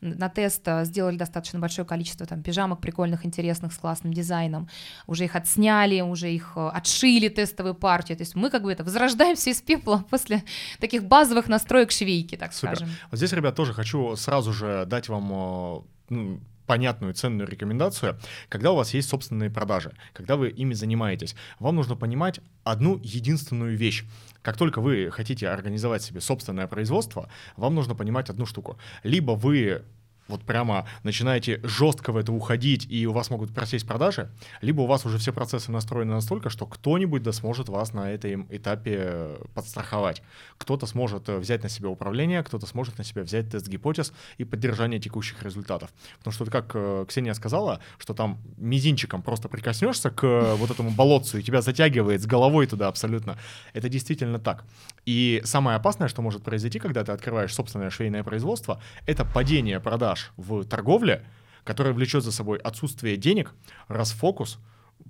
[0.00, 4.68] на тест э, сделали достаточно большое количество там пижамок прикольных, интересных, с классным дизайном,
[5.06, 9.50] уже их отсняли, уже их отшили тестовую партию, то есть мы как бы это возрождаемся
[9.50, 10.44] из пепла после
[10.78, 12.76] таких базовых настроек швейки, так Супер.
[12.76, 12.94] скажем.
[13.10, 18.76] Вот здесь, ребят, тоже хочу сразу же дать вам ну, понятную ценную рекомендацию, когда у
[18.76, 24.04] вас есть собственные продажи, когда вы ими занимаетесь, вам нужно понимать одну единственную вещь.
[24.42, 28.78] Как только вы хотите организовать себе собственное производство, вам нужно понимать одну штуку.
[29.02, 29.82] Либо вы
[30.28, 34.86] вот прямо начинаете жестко в это уходить, и у вас могут просесть продажи, либо у
[34.86, 40.22] вас уже все процессы настроены настолько, что кто-нибудь да сможет вас на этом этапе подстраховать.
[40.58, 44.44] Кто-то сможет э, взять на себя управление, кто-то сможет на себя взять тест гипотез и
[44.44, 45.90] поддержание текущих результатов.
[46.18, 50.90] Потому что, как э, Ксения сказала, что там мизинчиком просто прикоснешься к э, вот этому
[50.90, 53.38] болотцу, и тебя затягивает с головой туда абсолютно.
[53.72, 54.64] Это действительно так.
[55.08, 60.32] И самое опасное, что может произойти, когда ты открываешь собственное швейное производство, это падение продаж
[60.36, 61.24] в торговле,
[61.64, 63.54] которая влечет за собой отсутствие денег,
[63.88, 64.58] расфокус,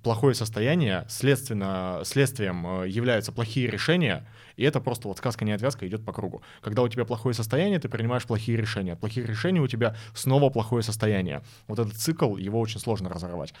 [0.01, 5.85] плохое состояние, следственно, следствием э, являются плохие решения, и это просто вот сказка не отвязка
[5.85, 6.43] идет по кругу.
[6.61, 8.93] Когда у тебя плохое состояние, ты принимаешь плохие решения.
[8.93, 11.41] От плохих решений у тебя снова плохое состояние.
[11.67, 13.53] Вот этот цикл, его очень сложно разорвать.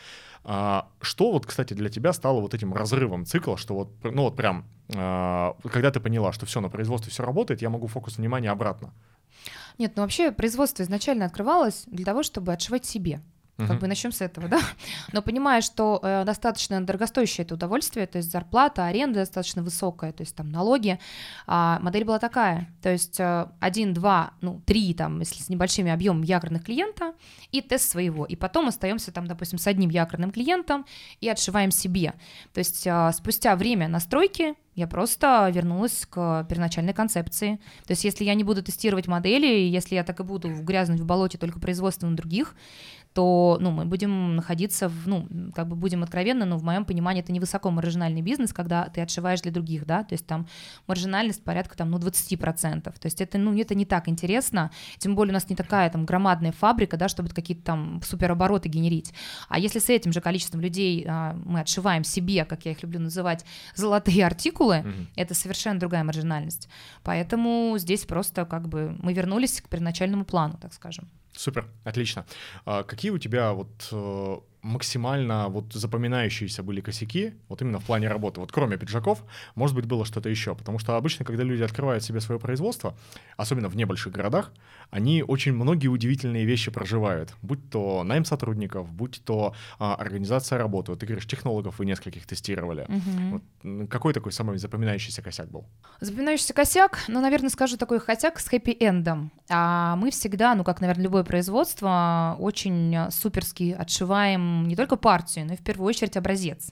[0.45, 4.37] А, что вот, кстати, для тебя стало вот этим разрывом цикла, что вот, ну вот
[4.37, 8.91] прям, когда ты поняла, что все, на производстве все работает, я могу фокус внимания обратно
[9.79, 13.21] нет, ну вообще производство изначально открывалось для того, чтобы отшивать себе.
[13.59, 13.79] Как uh-huh.
[13.79, 14.61] бы начнем с этого, да.
[15.11, 20.21] Но понимая, что э, достаточно дорогостоящее это удовольствие, то есть зарплата, аренда достаточно высокая, то
[20.21, 20.97] есть там налоги,
[21.45, 25.91] а модель была такая, то есть э, один, два, ну три там, если с небольшими
[25.91, 27.13] объемами якорных клиента
[27.51, 30.85] и тест своего, и потом остаемся там, допустим, с одним якорным клиентом
[31.19, 32.13] и отшиваем себе.
[32.53, 37.59] То есть э, спустя время настройки Я просто вернулась к первоначальной концепции.
[37.85, 41.05] То есть, если я не буду тестировать модели, если я так и буду грязнуть в
[41.05, 42.55] болоте только производством других,
[43.19, 47.21] то ну, мы будем находиться, в, ну, как бы будем откровенно, но в моем понимании
[47.21, 50.47] это не высоко маржинальный бизнес, когда ты отшиваешь для других, да, то есть там
[50.87, 55.31] маржинальность порядка там, ну, 20%, то есть это, ну, это не так интересно, тем более
[55.31, 59.13] у нас не такая там громадная фабрика, да, чтобы какие-то там суперобороты генерить,
[59.49, 63.01] а если с этим же количеством людей а, мы отшиваем себе, как я их люблю
[63.01, 63.43] называть,
[63.75, 65.07] золотые артикулы, mm-hmm.
[65.17, 66.69] это совершенно другая маржинальность,
[67.03, 71.09] поэтому здесь просто как бы мы вернулись к первоначальному плану, так скажем.
[71.39, 72.25] Супер, отлично.
[72.65, 74.37] А какие у тебя вот э,
[74.69, 79.23] максимально вот запоминающиеся были косяки, вот именно в плане работы, вот кроме пиджаков,
[79.55, 82.95] может быть, было что-то еще, потому что обычно, когда люди открывают себе свое производство,
[83.35, 84.51] особенно в небольших городах,
[84.91, 90.91] они очень многие удивительные вещи проживают, будь то найм сотрудников, будь то а, организация работы,
[90.91, 93.41] вот ты говоришь, технологов вы нескольких тестировали, угу.
[93.63, 95.65] вот, какой такой самый запоминающийся косяк был?
[95.99, 101.03] Запоминающийся косяк, ну, наверное, скажу такой косяк с хэппи-эндом, а мы всегда, ну, как, наверное,
[101.03, 106.71] любое производство, очень суперски отшиваем не только партию, но и в первую очередь образец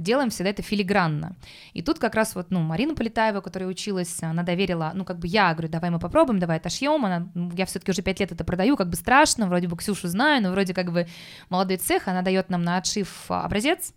[0.00, 1.36] делаем всегда это филигранно.
[1.72, 5.26] И тут как раз вот, ну, Марина Полетаева, которая училась, она доверила, ну, как бы
[5.26, 8.42] я говорю, давай мы попробуем, давай отошьем, она, ну, я все-таки уже пять лет это
[8.42, 11.06] продаю, как бы страшно, вроде бы Ксюшу знаю, но вроде как бы
[11.50, 13.92] молодой цех, она дает нам на отшив образец,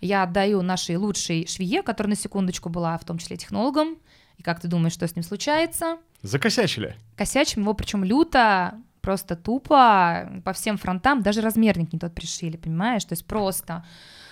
[0.00, 3.96] я отдаю нашей лучшей швее, которая на секундочку была в том числе технологом,
[4.36, 5.98] и как ты думаешь, что с ним случается?
[6.22, 6.96] Закосячили.
[7.16, 13.04] Косячим его, причем люто, просто тупо по всем фронтам, даже размерник не тот пришили, понимаешь?
[13.04, 13.84] То есть просто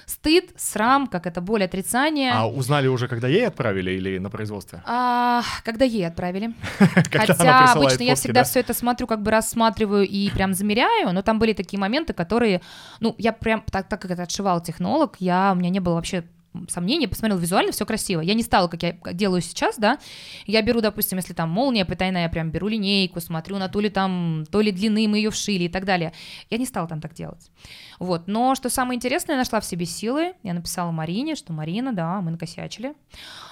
[0.07, 2.33] стыд, срам, как это боль, отрицание.
[2.33, 4.83] А узнали уже, когда ей отправили или на производстве?
[4.87, 6.55] А, когда ей отправили.
[7.13, 11.39] Хотя обычно я всегда все это смотрю, как бы рассматриваю и прям замеряю, но там
[11.39, 12.61] были такие моменты, которые,
[13.01, 16.25] ну, я прям, так, так как это отшивал технолог, я, у меня не было вообще
[16.69, 18.21] сомнения, посмотрел визуально, все красиво.
[18.21, 19.99] Я не стала, как я делаю сейчас, да,
[20.47, 23.89] я беру, допустим, если там молния потайная, я прям беру линейку, смотрю на то ли
[23.89, 26.13] там, то ли длины мы ее вшили и так далее.
[26.51, 27.51] Я не стала там так делать.
[27.99, 31.93] Вот, но что самое интересное, я нашла в себе силы, я написала Марине, что Марина,
[31.93, 32.95] да, мы накосячили,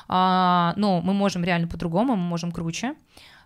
[0.09, 2.95] а, но мы можем реально по-другому, мы можем круче,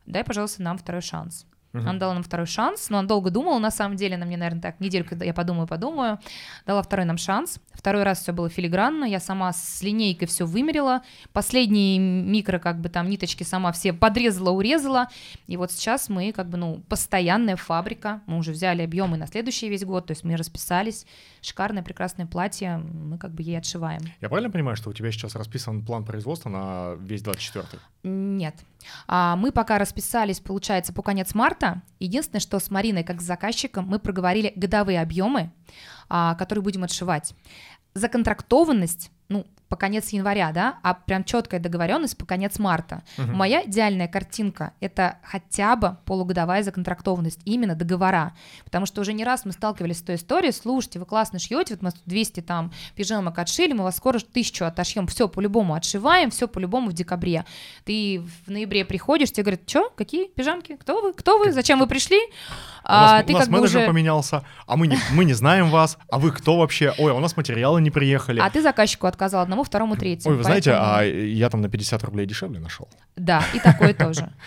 [0.06, 1.46] дай, пожалуйста, нам второй шанс.
[1.74, 1.82] Угу.
[1.82, 4.60] Она дала нам второй шанс, но она долго думала, на самом деле, на мне, наверное,
[4.60, 6.18] так, недельку я подумаю, подумаю,
[6.66, 7.58] дала второй нам шанс.
[7.72, 12.88] Второй раз все было филигранно, я сама с линейкой все вымерила, последние микро, как бы
[12.88, 15.08] там, ниточки сама все подрезала, урезала,
[15.46, 19.68] и вот сейчас мы, как бы, ну, постоянная фабрика, мы уже взяли объемы на следующий
[19.68, 21.06] весь год, то есть мы расписались,
[21.42, 24.00] шикарное, прекрасное платье, мы как бы ей отшиваем.
[24.20, 27.78] Я правильно понимаю, что у тебя сейчас расписан план производства на весь 24-й?
[28.04, 28.56] Нет.
[29.06, 31.82] А мы пока расписались, получается, по конец марта.
[31.98, 35.52] Единственное, что с Мариной, как с заказчиком, мы проговорили годовые объемы,
[36.08, 37.34] а, которые будем отшивать.
[37.94, 39.10] Законтрактованность,
[39.72, 43.02] по конец января, да, а прям четкая договоренность по конец марта.
[43.16, 43.32] Угу.
[43.32, 48.34] Моя идеальная картинка— это хотя бы полугодовая законтрактованность, именно договора,
[48.66, 51.82] потому что уже не раз мы сталкивались с той историей, слушайте, вы классно шьете, вот
[51.82, 56.90] мы 200 там пижамок отшили, мы вас скоро тысячу отошьем, все по-любому отшиваем, все по-любому
[56.90, 57.46] в декабре.
[57.86, 61.86] Ты в ноябре приходишь, тебе говорят, что, какие пижамки, кто вы, кто вы, зачем вы
[61.86, 62.20] пришли?
[62.84, 63.86] У нас, а, ты у нас менеджер уже...
[63.86, 66.92] поменялся, а мы не, мы не знаем вас, а вы кто вообще?
[66.98, 68.40] Ой, а у нас материалы не приехали.
[68.40, 70.34] А ты заказчику отказал одному одному, второму, третьему.
[70.34, 70.76] Ой, вы поэтому...
[70.76, 72.88] знаете, а я там на 50 рублей дешевле нашел.
[73.16, 74.32] Да, и такое тоже.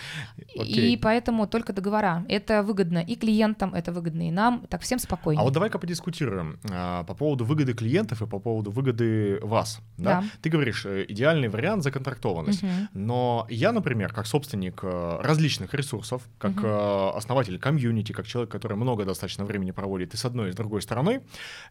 [0.54, 2.24] И поэтому только договора.
[2.28, 5.40] Это выгодно и клиентам, это выгодно и нам, так всем спокойно.
[5.40, 9.80] А вот давай-ка подискутируем а, по поводу выгоды клиентов и по поводу выгоды вас.
[9.98, 10.24] Да?
[10.40, 12.64] Ты говоришь, э, идеальный вариант законтрактованность.
[12.94, 18.76] Но я, например, как собственник э, различных ресурсов, как э, основатель комьюнити, как человек, который
[18.76, 21.22] много достаточно времени проводит и с одной, и с другой стороны,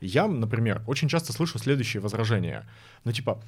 [0.01, 2.65] я, например, очень часто слышу следующие возражения.
[3.03, 3.39] Ну, типа,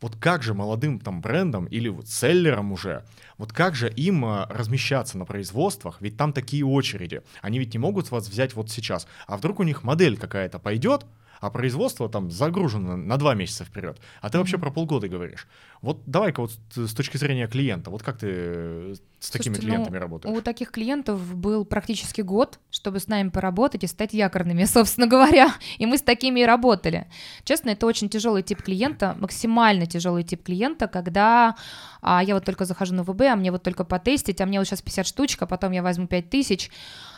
[0.00, 3.04] вот как же молодым там брендам или вот селлерам уже,
[3.36, 7.78] вот как же им а, размещаться на производствах, ведь там такие очереди, они ведь не
[7.78, 11.04] могут вас взять вот сейчас, а вдруг у них модель какая-то пойдет,
[11.40, 15.46] а производство там загружено на два месяца вперед, а ты вообще про полгода говоришь.
[15.80, 19.96] Вот давай-ка вот с точки зрения клиента, вот как ты э, с такими Слушайте, клиентами
[19.96, 20.36] ну, работаешь?
[20.36, 25.54] У таких клиентов был практически год, чтобы с нами поработать и стать якорными, собственно говоря,
[25.78, 27.06] и мы с такими и работали.
[27.44, 31.54] Честно, это очень тяжелый тип клиента, максимально тяжелый тип клиента, когда
[32.00, 34.66] а, я вот только захожу на ВБ, а мне вот только потестить, а мне вот
[34.66, 36.70] сейчас 50 штучек, а потом я возьму 5 тысяч.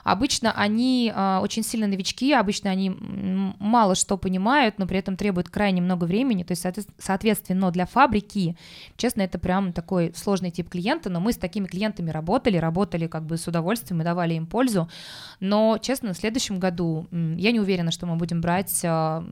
[0.05, 5.49] Обычно они а, очень сильно новички, обычно они мало что понимают, но при этом требует
[5.49, 6.43] крайне много времени.
[6.43, 6.65] То есть,
[6.99, 8.50] соответственно, для фабрики,
[8.97, 13.25] честно, это прям такой сложный тип клиента, но мы с такими клиентами работали, работали как
[13.25, 14.89] бы с удовольствием и давали им пользу.
[15.41, 19.25] Но, честно, в следующем году я не уверена, что мы будем брать а,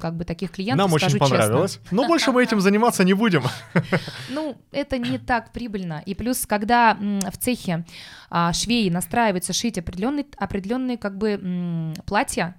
[0.00, 0.86] как бы таких клиентов.
[0.86, 1.96] Нам очень понравилось, честно.
[1.96, 3.44] но больше мы этим заниматься не будем.
[4.30, 6.02] Ну, это не так прибыльно.
[6.04, 7.84] И плюс, когда в цехе
[8.30, 12.54] а, швеи настраиваются шить определенные, определенные как бы платья,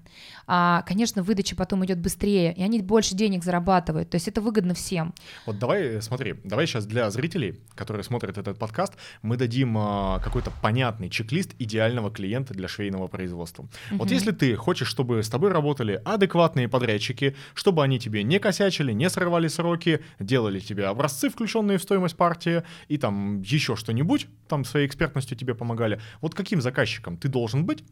[0.88, 4.10] конечно, выдача потом идет быстрее, и они больше денег зарабатывают.
[4.10, 5.14] То есть это выгодно всем.
[5.46, 10.20] Вот давай, э, смотри, давай сейчас для зрителей, которые смотрят этот подкаст, мы дадим а,
[10.20, 13.64] какой-то понятный чек-лист идеального клиента для швейного производства.
[13.92, 14.00] Угу.
[14.00, 18.92] Вот если ты хочешь, чтобы с тобой работали адекватные подрядчики, чтобы они тебе не косячили,
[18.92, 24.66] не срывали сроки, делали тебе образцы, включенные в стоимость партии, и там еще что-нибудь, там
[24.66, 26.02] своей экспертностью тебе помогали.
[26.22, 27.84] Вот каким заказчиком ты должен быть,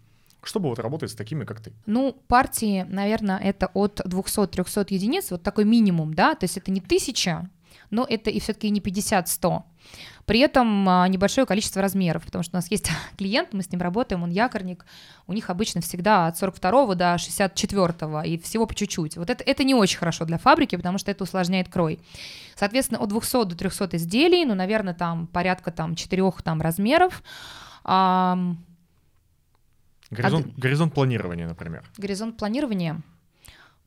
[0.43, 1.73] чтобы вот работать с такими, как ты?
[1.85, 6.81] Ну, партии, наверное, это от 200-300 единиц, вот такой минимум, да, то есть это не
[6.81, 7.49] тысяча,
[7.89, 9.63] но это и все-таки не 50-100.
[10.25, 13.81] При этом а, небольшое количество размеров, потому что у нас есть клиент, мы с ним
[13.81, 14.85] работаем, он якорник,
[15.25, 19.17] у них обычно всегда от 42 до 64 и всего по чуть-чуть.
[19.17, 21.99] Вот это, это не очень хорошо для фабрики, потому что это усложняет крой.
[22.55, 27.23] Соответственно, от 200 до 300 изделий, ну, наверное, там порядка там 4 там размеров.
[30.11, 30.61] Горизонт, а...
[30.61, 31.83] горизонт планирования, например.
[31.97, 33.01] Горизонт планирования.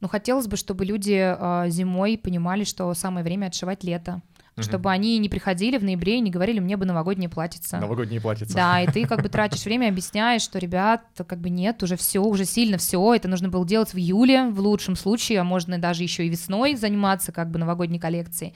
[0.01, 4.23] Ну, хотелось бы, чтобы люди э, зимой понимали, что самое время отшивать лето.
[4.61, 4.69] Угу.
[4.69, 7.79] Чтобы они не приходили в ноябре и не говорили, мне бы новогоднее платьице.
[7.79, 8.55] Новогоднее платьице.
[8.55, 12.21] Да, и ты как бы тратишь время, объясняешь, что, ребят, как бы нет, уже все,
[12.21, 16.03] уже сильно все, это нужно было делать в июле, в лучшем случае, а можно даже
[16.03, 18.53] еще и весной заниматься как бы новогодней коллекцией.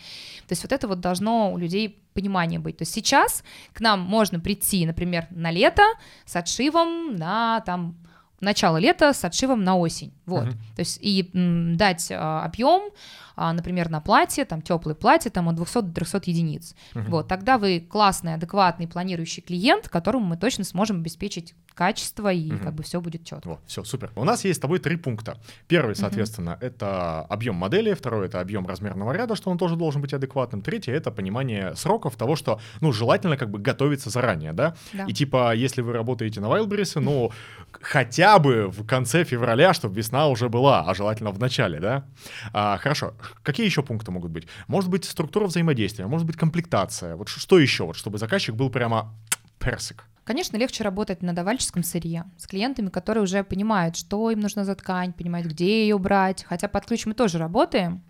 [0.46, 2.78] То есть вот это вот должно у людей понимание быть.
[2.78, 5.82] То есть сейчас к нам можно прийти, например, на лето
[6.24, 7.96] с отшивом на там
[8.40, 10.12] начало лета с отшивом на осень.
[10.26, 10.44] Вот.
[10.44, 10.76] Uh-huh.
[10.76, 12.90] То есть и м, дать а, объем,
[13.36, 16.74] а, например, на платье, там теплое платье, там от 200 до 300 единиц.
[16.94, 17.08] Uh-huh.
[17.08, 17.28] Вот.
[17.28, 22.64] Тогда вы классный, адекватный, планирующий клиент, которому мы точно сможем обеспечить качество и угу.
[22.64, 23.48] как бы все будет четко.
[23.48, 24.12] Вот, все, супер.
[24.14, 25.38] У нас есть с тобой три пункта.
[25.66, 26.64] Первый, соответственно, угу.
[26.64, 30.62] это объем модели, второй это объем размерного ряда, что он тоже должен быть адекватным.
[30.62, 34.76] Третье это понимание сроков того, что, ну, желательно как бы готовиться заранее, да?
[34.92, 35.04] да.
[35.06, 37.32] И типа, если вы работаете на Wildberries, ну,
[37.72, 42.04] хотя бы в конце февраля, чтобы весна уже была, а желательно в начале, да?
[42.52, 43.14] А, хорошо.
[43.42, 44.46] Какие еще пункты могут быть?
[44.66, 47.16] Может быть структура взаимодействия, может быть комплектация.
[47.16, 49.14] Вот что еще, вот чтобы заказчик был прямо
[49.58, 50.04] персик.
[50.24, 54.74] Конечно, легче работать на давальческом сырье с клиентами, которые уже понимают, что им нужно за
[54.74, 56.44] ткань, понимают, где ее брать.
[56.44, 58.02] Хотя под ключ мы тоже работаем.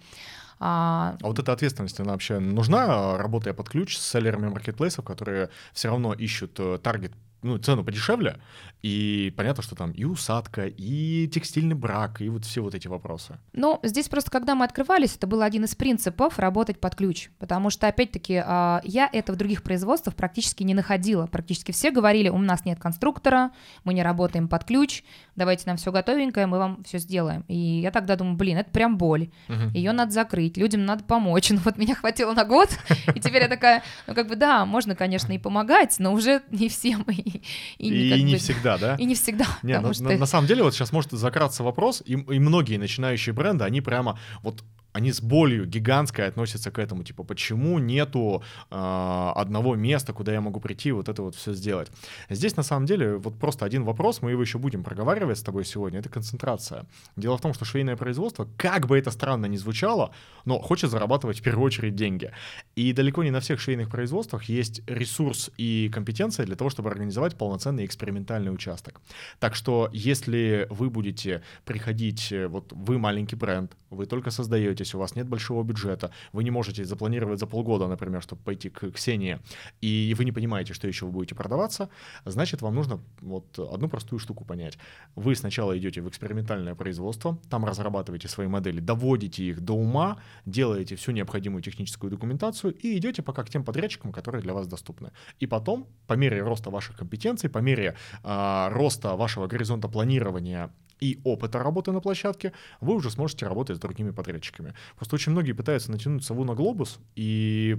[0.61, 1.17] А...
[1.21, 5.89] а вот эта ответственность, она вообще нужна, работая под ключ с селлерами маркетплейсов, которые все
[5.89, 7.13] равно ищут э, таргет
[7.45, 8.41] ну, цену подешевле,
[8.83, 13.39] и понятно, что там и усадка, и текстильный брак, и вот все вот эти вопросы.
[13.53, 17.71] Ну, здесь просто, когда мы открывались, это был один из принципов работать под ключ, потому
[17.71, 21.27] что, опять-таки, а, я это в других производствах практически не находила.
[21.27, 23.53] Практически все говорили, у нас нет конструктора,
[23.85, 25.03] мы не работаем под ключ,
[25.37, 27.45] давайте нам все готовенькое, мы вам все сделаем.
[27.49, 29.71] И я тогда думаю, блин, это прям боль, угу.
[29.75, 31.51] ее надо закрыть, людям надо помочь.
[31.55, 32.69] Ну вот меня хватило на год,
[33.15, 36.69] и теперь я такая, ну как бы да, можно, конечно, и помогать, но уже не
[36.69, 37.34] всем и
[37.79, 38.97] и, и, не, всегда, да?
[38.99, 39.47] И не всегда.
[39.63, 40.05] Не, на, что...
[40.05, 44.19] на самом деле вот сейчас может закраться вопрос, и, и многие начинающие бренды, они прямо
[44.43, 50.33] вот они с болью гигантской относятся к этому, типа, почему нету э, одного места, куда
[50.33, 51.91] я могу прийти и вот это вот все сделать.
[52.31, 55.65] Здесь, на самом деле, вот просто один вопрос, мы его еще будем проговаривать с тобой
[55.65, 56.87] сегодня, это концентрация.
[57.17, 60.13] Дело в том, что швейное производство, как бы это странно ни звучало,
[60.45, 62.31] но хочет зарабатывать в первую очередь деньги.
[62.77, 67.37] И далеко не на всех швейных производствах есть ресурс и компетенция для того, чтобы организовать
[67.37, 69.01] полноценный экспериментальный участок.
[69.41, 75.01] Так что, если вы будете приходить, вот вы маленький бренд, вы только создаете работаете, у
[75.01, 79.39] вас нет большого бюджета, вы не можете запланировать за полгода, например, чтобы пойти к Ксении,
[79.83, 81.89] и вы не понимаете, что еще вы будете продаваться,
[82.27, 84.79] значит, вам нужно вот одну простую штуку понять.
[85.17, 90.17] Вы сначала идете в экспериментальное производство, там разрабатываете свои модели, доводите их до ума,
[90.47, 95.11] делаете всю необходимую техническую документацию и идете пока к тем подрядчикам, которые для вас доступны.
[95.41, 97.95] И потом, по мере роста ваших компетенций, по мере
[98.25, 100.71] э, роста вашего горизонта планирования
[101.05, 104.75] и опыта работы на площадке, вы уже сможете работать с другими подрядчиками.
[104.97, 107.77] Просто очень многие пытаются натянуть сову на глобус, и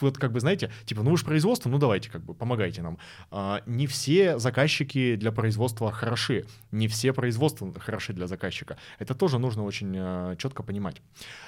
[0.00, 2.98] вот как бы, знаете, типа, ну вы же производство, ну давайте как бы помогайте нам.
[3.30, 8.76] А, не все заказчики для производства хороши, не все производства хороши для заказчика.
[8.98, 11.00] Это тоже нужно очень а, четко понимать.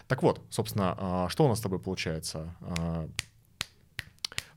[0.07, 2.55] Так вот, собственно, а, что у нас с тобой получается?
[2.61, 3.09] А,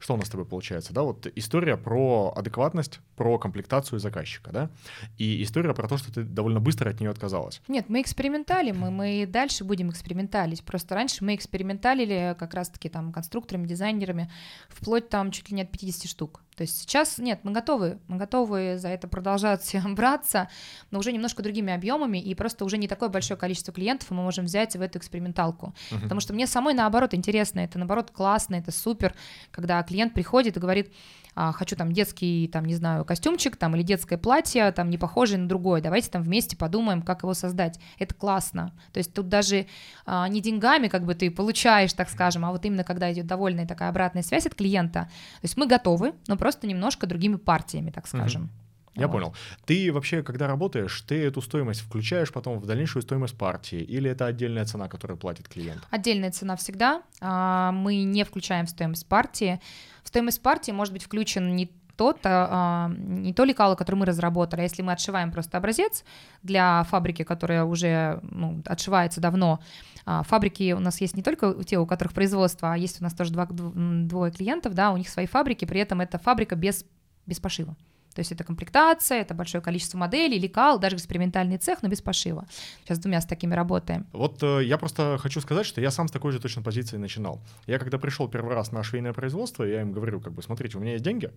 [0.01, 4.69] что у нас с тобой получается, да, вот история про адекватность, про комплектацию заказчика, да,
[5.17, 7.61] и история про то, что ты довольно быстро от нее отказалась.
[7.67, 13.13] Нет, мы экспериментали, мы, мы дальше будем эксперименталить, просто раньше мы эксперименталили как раз-таки там
[13.13, 14.31] конструкторами, дизайнерами,
[14.69, 18.17] вплоть там чуть ли не от 50 штук, то есть сейчас нет, мы готовы, мы
[18.17, 20.47] готовы за это продолжать браться,
[20.91, 24.45] но уже немножко другими объемами и просто уже не такое большое количество клиентов мы можем
[24.45, 25.73] взять в эту эксперименталку.
[25.89, 26.03] Uh-huh.
[26.03, 29.15] Потому что мне самой наоборот интересно, это наоборот классно, это супер,
[29.49, 30.93] когда клиент приходит и говорит,
[31.35, 35.39] а, хочу там детский, там, не знаю, костюмчик там или детское платье, там, не похожее
[35.39, 37.79] на другое, давайте там вместе подумаем, как его создать.
[37.99, 38.73] Это классно.
[38.93, 39.67] То есть тут даже
[40.05, 43.67] а, не деньгами как бы ты получаешь, так скажем, а вот именно когда идет довольная
[43.67, 45.09] такая обратная связь от клиента.
[45.41, 48.49] То есть мы готовы, но просто немножко другими партиями, так скажем.
[48.95, 49.13] Я вот.
[49.13, 49.35] понял.
[49.65, 54.25] Ты вообще, когда работаешь, ты эту стоимость включаешь потом в дальнейшую стоимость партии, или это
[54.25, 55.81] отдельная цена, которую платит клиент?
[55.89, 57.01] Отдельная цена всегда.
[57.21, 59.61] А, мы не включаем в стоимость партии.
[60.03, 64.61] В стоимость партии может быть включен не тот, а, не то лекало, которое мы разработали,
[64.61, 66.03] а если мы отшиваем просто образец
[66.41, 69.59] для фабрики, которая уже ну, отшивается давно,
[70.05, 73.13] а, фабрики у нас есть не только те, у которых производство, а есть у нас
[73.13, 76.85] тоже два, двое клиентов, да, у них свои фабрики, при этом это фабрика без,
[77.27, 77.75] без пошива.
[78.13, 82.45] То есть это комплектация, это большое количество моделей, лекал, даже экспериментальный цех, но без пошива.
[82.83, 84.05] Сейчас с двумя с такими работаем.
[84.13, 87.41] Вот э, я просто хочу сказать, что я сам с такой же точно позиции начинал.
[87.67, 90.81] Я когда пришел первый раз на швейное производство, я им говорю, как бы, смотрите, у
[90.81, 91.31] меня есть деньги,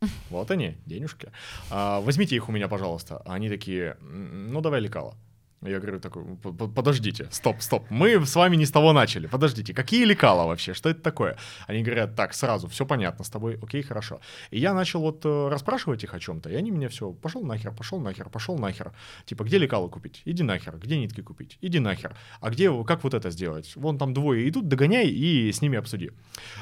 [0.30, 1.30] вот они, денежки.
[1.70, 3.22] А, возьмите их у меня, пожалуйста.
[3.24, 5.14] Они такие, ну давай лекала.
[5.62, 6.22] Я говорю такой,
[6.74, 10.88] подождите, стоп, стоп, мы с вами не с того начали, подождите, какие лекала вообще, что
[10.88, 11.36] это такое?
[11.66, 14.20] Они говорят, так, сразу, все понятно с тобой, окей, хорошо.
[14.52, 17.72] И я начал вот э, расспрашивать их о чем-то, и они мне все, пошел нахер,
[17.72, 18.92] пошел нахер, пошел нахер.
[19.24, 20.22] Типа, где лекала купить?
[20.24, 20.76] Иди нахер.
[20.76, 21.58] Где нитки купить?
[21.60, 22.16] Иди нахер.
[22.40, 23.72] А где, как вот это сделать?
[23.74, 26.12] Вон там двое идут, догоняй и с ними обсуди.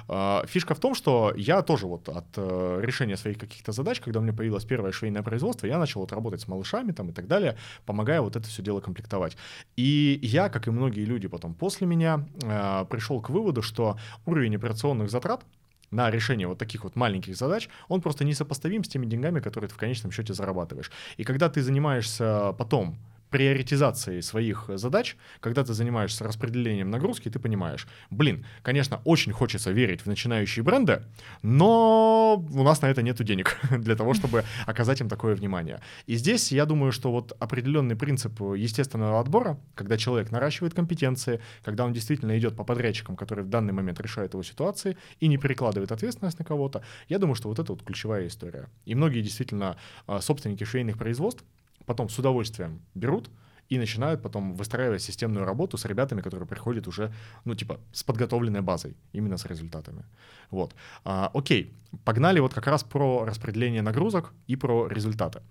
[0.08, 4.20] А, фишка в том, что я тоже вот от э, решения своих каких-то задач, когда
[4.20, 7.26] у меня появилось первое швейное производство, я начал вот работать с малышами там и так
[7.26, 9.36] далее, помогая вот это все дело комплектовать.
[9.76, 14.56] И я, как и многие люди потом после меня, э, пришел к выводу, что уровень
[14.56, 15.44] операционных затрат
[15.90, 19.74] на решение вот таких вот маленьких задач, он просто несопоставим с теми деньгами, которые ты
[19.74, 20.90] в конечном счете зарабатываешь.
[21.16, 22.96] И когда ты занимаешься потом
[23.30, 30.02] приоритизацией своих задач, когда ты занимаешься распределением нагрузки, ты понимаешь, блин, конечно, очень хочется верить
[30.02, 31.02] в начинающие бренды,
[31.42, 35.80] но у нас на это нету денег для того, чтобы оказать им такое внимание.
[36.06, 41.84] И здесь я думаю, что вот определенный принцип естественного отбора, когда человек наращивает компетенции, когда
[41.84, 45.92] он действительно идет по подрядчикам, которые в данный момент решают его ситуации и не перекладывает
[45.92, 48.68] ответственность на кого-то, я думаю, что вот это вот ключевая история.
[48.84, 51.44] И многие действительно а, собственники швейных производств,
[51.86, 53.30] потом с удовольствием берут
[53.68, 57.12] и начинают потом выстраивать системную работу с ребятами, которые приходят уже,
[57.44, 60.04] ну, типа, с подготовленной базой, именно с результатами.
[60.50, 60.74] Вот.
[61.04, 61.72] А, окей,
[62.04, 65.42] погнали вот как раз про распределение нагрузок и про результаты.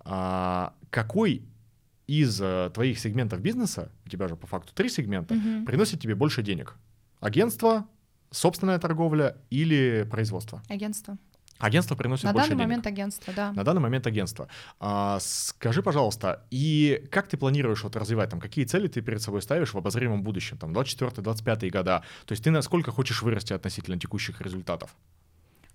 [0.00, 1.42] А, какой
[2.06, 5.64] из а, твоих сегментов бизнеса, у тебя же по факту три сегмента, mm-hmm.
[5.64, 6.76] приносит тебе больше денег?
[7.20, 7.86] Агентство,
[8.30, 10.62] собственная торговля или производство?
[10.68, 11.16] Агентство.
[11.58, 12.68] Агентство приносит На больше данный денег.
[12.68, 13.52] момент агентство, да.
[13.52, 14.48] На данный момент агентство.
[14.80, 19.40] А, скажи, пожалуйста, и как ты планируешь вот развивать, там, какие цели ты перед собой
[19.42, 22.02] ставишь в обозримом будущем, там, 24-25 года?
[22.26, 24.94] То есть ты насколько хочешь вырасти относительно текущих результатов?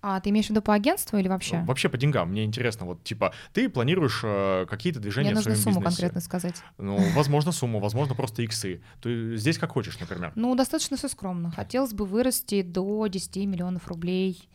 [0.01, 1.61] А ты имеешь в виду по агентству или вообще?
[1.67, 2.29] Вообще по деньгам.
[2.29, 6.01] Мне интересно, вот типа ты планируешь э, какие-то движения Мне в своем нужно сумму бизнесе.
[6.01, 6.63] конкретно сказать.
[6.77, 8.81] Ну, возможно, сумму, возможно, просто иксы.
[9.01, 10.31] Ты здесь как хочешь, например.
[10.35, 11.51] Ну, достаточно все скромно.
[11.51, 14.47] Хотелось бы вырасти до 10 миллионов рублей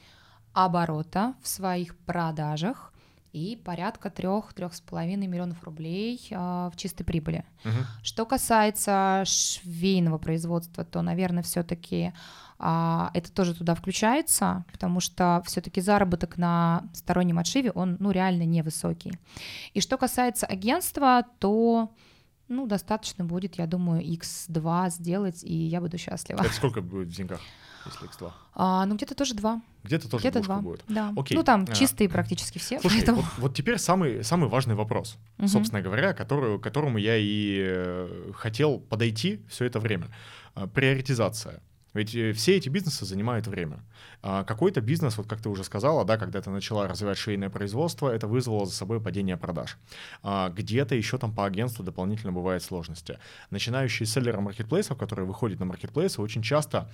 [0.54, 2.92] оборота в своих продажах
[3.34, 7.44] и порядка 3-3,5 миллионов рублей э, в чистой прибыли.
[7.64, 7.72] Угу.
[8.04, 12.12] Что касается швейного производства, то, наверное, все-таки
[12.60, 18.44] э, это тоже туда включается, потому что все-таки заработок на стороннем отшиве, он ну, реально
[18.44, 19.18] невысокий.
[19.72, 21.92] И что касается агентства, то
[22.46, 26.38] ну, достаточно будет, я думаю, X2 сделать, и я буду счастлива.
[26.38, 27.40] Это сколько будет в деньгах?
[27.86, 28.32] Если X2?
[28.54, 29.60] А, ну, где-то тоже два.
[29.82, 30.60] Где-то тоже где-то два.
[30.60, 30.82] будет.
[30.88, 31.12] Да.
[31.16, 31.36] Окей.
[31.36, 31.72] Ну, там А.
[31.74, 32.80] чистые практически все.
[32.80, 33.20] Слушай, поэтому...
[33.22, 35.48] вот, вот теперь самый, самый важный вопрос, Мгм.
[35.48, 40.08] собственно говоря, который, к которому я и э, хотел подойти все это время.
[40.54, 41.60] А, Приоритизация.
[41.92, 43.78] Ведь э, все эти бизнесы занимают время.
[44.22, 48.08] А Какой-то бизнес, вот как ты уже сказала, да, когда ты начала развивать швейное производство,
[48.08, 49.76] это вызвало за собой падение продаж.
[50.22, 53.18] А Где-то еще там по агентству дополнительно бывают сложности.
[53.50, 56.90] Начинающие селлеры маркетплейсов, которые выходят на маркетплейсы, очень часто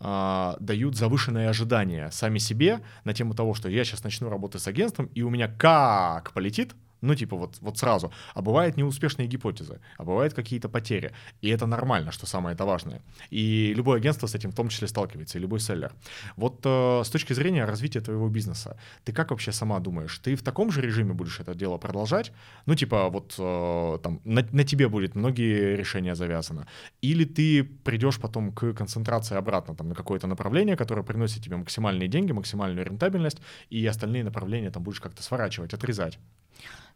[0.00, 4.68] а, дают завышенные ожидания сами себе на тему того, что я сейчас начну работать с
[4.68, 8.12] агентством, и у меня как полетит, Ну, типа, вот, вот сразу.
[8.34, 11.12] А бывают неуспешные гипотезы, а бывают какие-то потери.
[11.40, 13.02] И это нормально, что самое это важное.
[13.30, 15.92] И любое агентство с этим в том числе сталкивается, и любой селлер.
[16.36, 20.18] Вот э, с точки зрения развития твоего бизнеса, ты как вообще сама думаешь?
[20.18, 22.32] Ты в таком же режиме будешь это дело продолжать?
[22.66, 26.66] Ну, типа, вот э, там на, на тебе будет многие решения завязаны.
[27.00, 32.08] Или ты придешь потом к концентрации обратно там, на какое-то направление, которое приносит тебе максимальные
[32.08, 33.38] деньги, максимальную рентабельность,
[33.70, 36.18] и остальные направления там будешь как-то сворачивать, отрезать?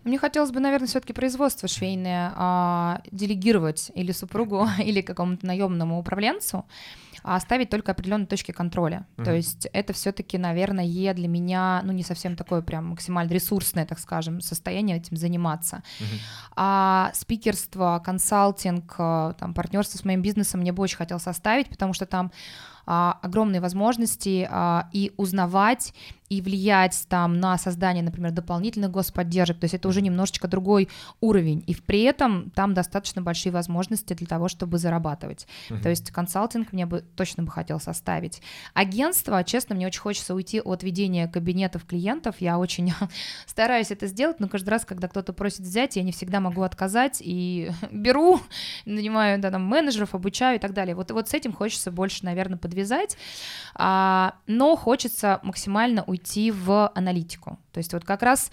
[0.04, 6.64] Мне хотелось бы, наверное, все-таки производство швейное а, делегировать или супругу, или какому-то наемному управленцу,
[7.22, 9.06] а оставить только определенные точки контроля.
[9.16, 9.24] Mm-hmm.
[9.24, 10.84] То есть это все-таки, наверное,
[11.14, 15.82] для меня, ну, не совсем такое прям максимально ресурсное, так скажем, состояние этим заниматься.
[16.00, 16.20] Mm-hmm.
[16.56, 21.92] А спикерство, консалтинг, э, там, партнерство с моим бизнесом мне бы очень хотелось оставить, потому
[21.92, 22.32] что там
[22.86, 25.94] а, огромные возможности а, и узнавать,
[26.32, 30.88] и влиять там на создание, например, дополнительных господдержек, то есть это уже немножечко другой
[31.20, 35.46] уровень, и при этом там достаточно большие возможности для того, чтобы зарабатывать.
[35.68, 35.82] Uh-huh.
[35.82, 38.40] То есть консалтинг мне бы точно бы хотел составить.
[38.72, 42.94] Агентство, честно, мне очень хочется уйти от ведения кабинетов клиентов, я очень
[43.46, 47.18] стараюсь это сделать, но каждый раз, когда кто-то просит взять, я не всегда могу отказать,
[47.22, 48.40] и беру,
[48.86, 50.94] нанимаю да, там, менеджеров, обучаю и так далее.
[50.94, 53.16] Вот, вот с этим хочется больше, наверное, подвязать,
[53.74, 57.58] а, но хочется максимально уйти в аналитику.
[57.72, 58.50] То есть вот как раз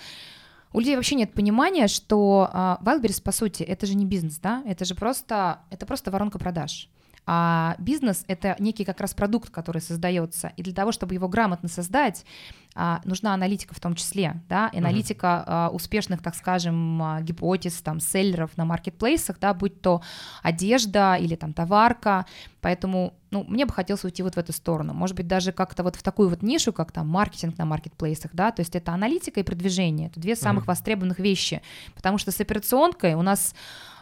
[0.74, 4.62] у людей вообще нет понимания, что а, Wildberries, по сути, это же не бизнес, да,
[4.66, 6.90] это же просто, это просто воронка продаж.
[7.32, 10.52] А бизнес— это некий как раз продукт, который создается.
[10.58, 12.26] И для того, чтобы его грамотно создать,
[12.74, 15.70] а, нужна аналитика в том числе, да, аналитика uh-huh.
[15.70, 20.02] успешных, так скажем, а, гипотез, там, селлеров на маркетплейсах, да, будь то
[20.42, 22.26] одежда или там товарка,
[22.62, 25.98] поэтому, ну, мне бы хотелось уйти вот в эту сторону, может быть, даже как-то вот
[25.98, 29.44] в такую вот нишу, как там маркетинг на маркетплейсах, да, то есть это аналитика и
[29.44, 30.70] продвижение, это две самых uh-huh.
[30.70, 31.62] востребованных вещи,
[31.94, 33.54] потому что с операционкой у нас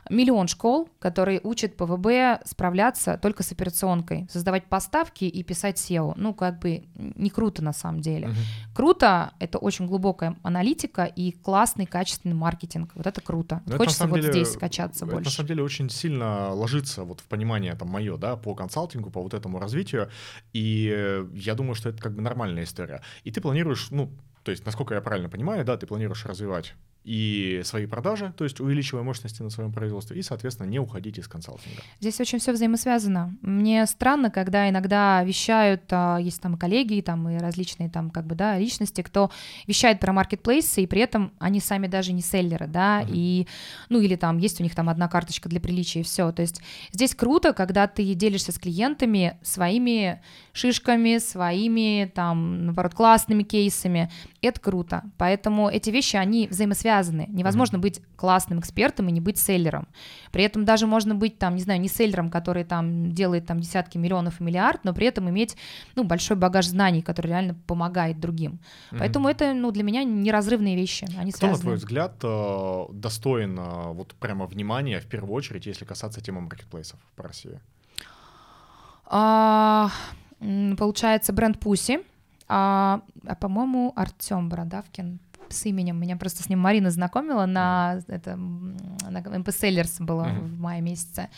[0.09, 6.13] миллион школ, которые учат ПВБ справляться только с операционкой, создавать поставки и писать SEO.
[6.15, 8.27] Ну, как бы не круто на самом деле.
[8.29, 8.35] Угу.
[8.75, 12.91] Круто, это очень глубокая аналитика и классный, качественный маркетинг.
[12.95, 13.61] Вот это круто.
[13.65, 15.29] Но Хочется это, вот деле, здесь качаться это больше.
[15.29, 19.21] на самом деле очень сильно ложится вот в понимание там мое, да, по консалтингу, по
[19.21, 20.09] вот этому развитию.
[20.53, 23.01] И я думаю, что это как бы нормальная история.
[23.23, 24.11] И ты планируешь, ну,
[24.43, 26.73] то есть, насколько я правильно понимаю, да, ты планируешь развивать
[27.07, 31.29] и свои продажи, то есть увеличивая мощности на своем производстве, и, соответственно, не уходить из
[31.29, 31.81] консалтинга.
[32.01, 33.33] Здесь очень все взаимосвязано.
[33.41, 38.35] Мне странно, когда иногда вещают, а, есть там коллеги, там и различные там как бы,
[38.35, 39.31] да, личности, кто
[39.67, 43.09] вещает про маркетплейсы, и при этом они сами даже не селлеры, да, uh-huh.
[43.13, 43.47] и,
[43.87, 46.33] ну, или там есть у них там одна карточка для приличия, и все.
[46.33, 50.21] То есть здесь круто, когда ты делишься с клиентами своими
[50.57, 54.09] шишками, своими там, наоборот, классными кейсами.
[54.41, 55.03] Это круто.
[55.17, 57.27] Поэтому эти вещи, они взаимосвязаны связаны.
[57.29, 57.81] Невозможно mm-hmm.
[57.81, 59.87] быть классным экспертом и не быть селлером.
[60.31, 63.97] При этом даже можно быть там, не знаю, не селлером, который там делает там десятки
[63.97, 65.57] миллионов и миллиард, но при этом иметь,
[65.95, 68.51] ну, большой багаж знаний, который реально помогает другим.
[68.51, 68.97] Mm-hmm.
[68.99, 71.57] Поэтому это, ну, для меня неразрывные вещи, они Кто, связаны.
[71.57, 76.41] на твой взгляд, э, достоин э, вот прямо внимания в первую очередь, если касаться темы
[76.41, 77.59] маркетплейсов по России?
[79.05, 79.89] А,
[80.39, 81.99] получается, бренд Пуси,
[82.47, 85.19] а, а по-моему, Артем Бородавкин
[85.49, 85.99] с именем.
[85.99, 90.41] Меня просто с ним Марина знакомила на, это, на MP Sellers было mm-hmm.
[90.41, 91.29] в мае месяце.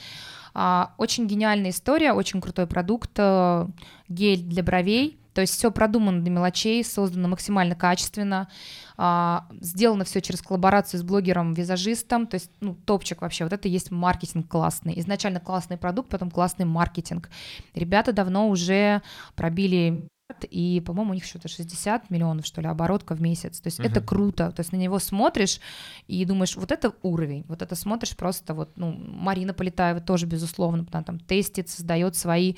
[0.54, 3.68] А, очень гениальная история, очень крутой продукт, э,
[4.08, 5.18] гель для бровей.
[5.40, 8.50] То есть все продумано до мелочей, создано максимально качественно,
[8.98, 13.46] а, сделано все через коллаборацию с блогером-визажистом, то есть ну, топчик вообще.
[13.46, 15.00] Вот это и есть маркетинг классный.
[15.00, 17.30] Изначально классный продукт, потом классный маркетинг.
[17.74, 19.02] Ребята давно уже
[19.38, 20.10] пробили
[20.50, 23.60] и, по-моему, у них что-то 60 миллионов, что ли, оборотка в месяц.
[23.60, 23.88] То есть uh-huh.
[23.88, 24.52] это круто.
[24.52, 25.60] То есть на него смотришь
[26.08, 27.46] и думаешь, вот это уровень.
[27.48, 32.56] Вот это смотришь просто вот, ну, Марина Полетаева тоже, безусловно, она там тестит, создает свои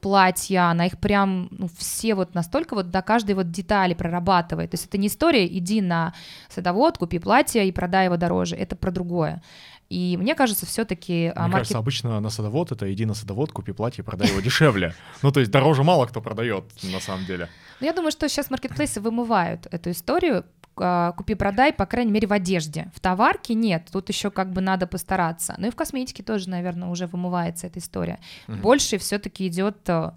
[0.00, 4.72] платья, она их прям, ну, все вот настолько вот до каждой вот детали прорабатывает.
[4.72, 6.14] То есть это не история, иди на
[6.48, 8.56] садовод, купи платье и продай его дороже.
[8.56, 9.42] Это про другое.
[9.92, 11.26] И мне кажется, все-таки...
[11.26, 11.52] А, мне маркет...
[11.52, 14.94] кажется, обычно на садовод это иди на садовод, купи платье, продай его дешевле.
[15.22, 17.48] Ну, то есть дороже мало кто продает, на самом деле.
[17.80, 20.44] Ну, я думаю, что сейчас маркетплейсы вымывают эту историю,
[20.76, 22.90] а, купи-продай, по крайней мере, в одежде.
[22.94, 25.54] В товарке нет, тут еще как бы надо постараться.
[25.58, 28.18] Ну и в косметике тоже, наверное, уже вымывается эта история.
[28.48, 28.56] Угу.
[28.56, 30.12] Больше все-таки идет э,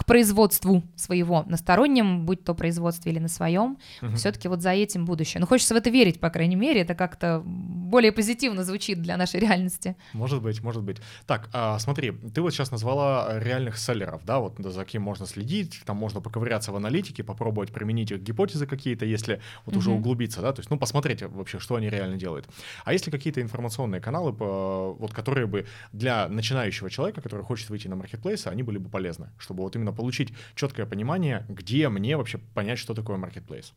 [0.00, 3.76] к производству своего, на стороннем, будь то производстве или на своем.
[4.00, 4.16] Угу.
[4.16, 5.42] Все-таки вот за этим будущее.
[5.42, 9.40] Ну хочется в это верить, по крайней мере, это как-то более позитивно звучит для нашей
[9.40, 9.96] реальности.
[10.14, 10.96] Может быть, может быть.
[11.26, 15.82] Так, а, смотри, ты вот сейчас назвала реальных селлеров, да, вот за кем можно следить,
[15.84, 20.54] там можно поковыряться в аналитике, попробовать применить их гипотезы какие-то, если вот уже углубиться, да,
[20.54, 22.48] то есть, ну, посмотреть вообще, что они реально делают.
[22.86, 27.86] А есть ли какие-то информационные каналы, вот которые бы для начинающего человека, который хочет выйти
[27.86, 32.38] на маркетплейсы, они были бы полезны, чтобы вот именно получить четкое понимание, где мне вообще
[32.54, 33.72] понять, что такое маркетплейс?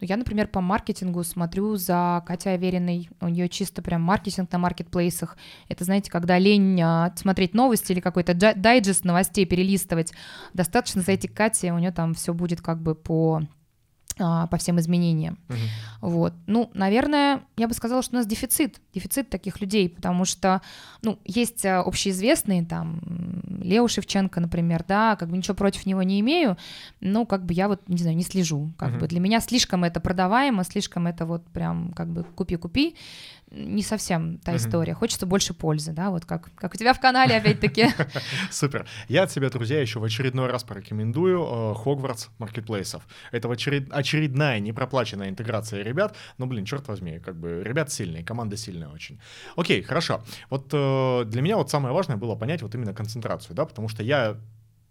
[0.00, 4.58] Ну, я, например, по маркетингу смотрю за Катей Авериной, у нее чисто прям маркетинг на
[4.58, 5.36] маркетплейсах.
[5.68, 10.12] Это, знаете, когда лень а, смотреть новости или какой-то дайджест новостей перелистывать,
[10.54, 13.42] достаточно зайти к Кате, у нее там все будет как бы по
[14.22, 15.38] а, по всем изменениям.
[15.48, 15.56] Uh-huh.
[16.00, 16.34] Вот.
[16.46, 20.62] Ну, наверное, я бы сказала, что у нас дефицит, дефицит таких людей, потому что,
[21.02, 23.00] ну, есть а, общеизвестные, там,
[23.62, 26.56] Лео Шевченко, например, да, как бы ничего против него не имею,
[27.00, 29.00] но как бы я вот, не знаю, не слежу, как uh-huh.
[29.00, 32.96] бы для меня слишком это продаваемо, слишком это вот прям как бы купи-купи,
[33.52, 34.94] не совсем та история.
[34.94, 37.88] Хочется больше пользы, да, вот как, как у тебя в канале, опять-таки.
[38.50, 38.86] Супер.
[39.08, 43.06] Я от себя, друзья, еще в очередной раз порекомендую Хогвартс э, маркетплейсов.
[43.30, 43.92] Это очеред...
[43.92, 49.20] очередная непроплаченная интеграция ребят, но, блин, черт возьми, как бы ребят сильные, команда сильная очень.
[49.56, 50.22] Окей, хорошо.
[50.48, 54.02] Вот э, для меня вот самое важное было понять вот именно концентрацию, да, потому что
[54.02, 54.36] я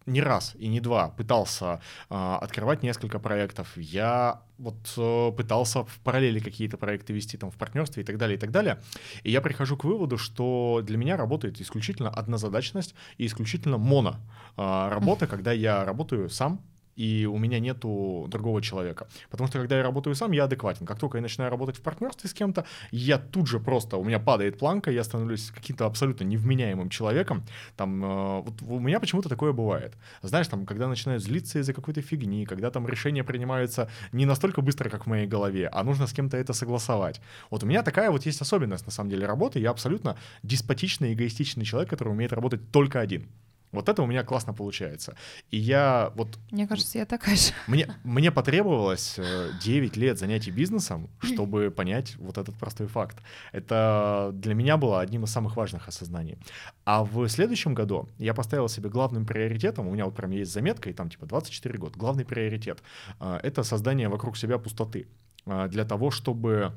[0.06, 3.78] не раз и не два пытался э, открывать несколько проектов.
[3.78, 8.38] Я вот э, пытался в параллели какие-то проекты вести там в партнерстве и так далее,
[8.38, 8.80] и так далее.
[9.24, 14.18] И я прихожу к выводу, что для меня работает исключительно однозадачность и исключительно моно
[14.58, 16.62] э, работа, когда я работаю сам,
[17.02, 19.08] и у меня нету другого человека.
[19.30, 20.86] Потому что когда я работаю сам, я адекватен.
[20.86, 24.20] Как только я начинаю работать в партнерстве с кем-то, я тут же просто, у меня
[24.20, 27.43] падает планка, я становлюсь каким-то абсолютно невменяемым человеком.
[27.76, 29.93] Там, э, вот у меня почему-то такое бывает.
[30.22, 34.89] Знаешь, там, когда начинают злиться из-за какой-то фигни, когда там решения принимаются не настолько быстро,
[34.89, 37.22] как в моей голове, а нужно с кем-то это согласовать.
[37.49, 39.60] Вот у меня такая вот есть особенность, на самом деле, работы.
[39.60, 43.28] Я абсолютно деспотичный, эгоистичный человек, который умеет работать только один.
[43.72, 45.15] Вот это у меня классно получается.
[45.49, 46.38] И я вот...
[46.51, 47.53] Мне кажется, я такая же.
[47.67, 49.19] Мне, мне потребовалось
[49.63, 53.17] 9 э, лет занятий бизнесом, чтобы понять вот этот простой факт.
[53.51, 56.38] Это для меня было одним из самых важных осознаний.
[56.86, 60.89] А в следующем году я поставил себе главным приоритетом, у меня вот прям есть заметка,
[60.89, 62.80] и там типа 24 год, главный приоритет
[63.19, 65.07] э,— это создание вокруг себя пустоты.
[65.45, 66.74] Э, для того, чтобы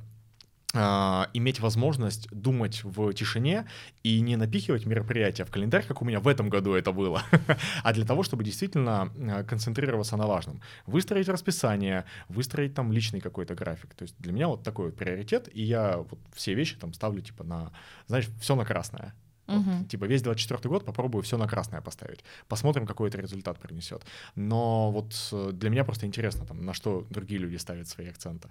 [0.74, 3.66] иметь возможность думать в тишине
[4.02, 7.22] и не напихивать мероприятия в календарь, как у меня в этом году это было,
[7.84, 10.60] а для того, чтобы действительно а, концентрироваться на важном.
[10.86, 13.94] Выстроить расписание, выстроить там личный какой-то график.
[13.94, 17.22] То есть для меня вот такой вот приоритет, и я вот все вещи там ставлю
[17.22, 17.70] типа на,
[18.06, 19.14] знаешь, все на красное.
[19.46, 22.24] Вот, uh Типа весь 24 год попробую все на красное поставить.
[22.48, 24.02] Посмотрим, какой это результат принесет.
[24.34, 28.48] Но вот э, для меня просто интересно, там, на что другие люди ставят свои акценты.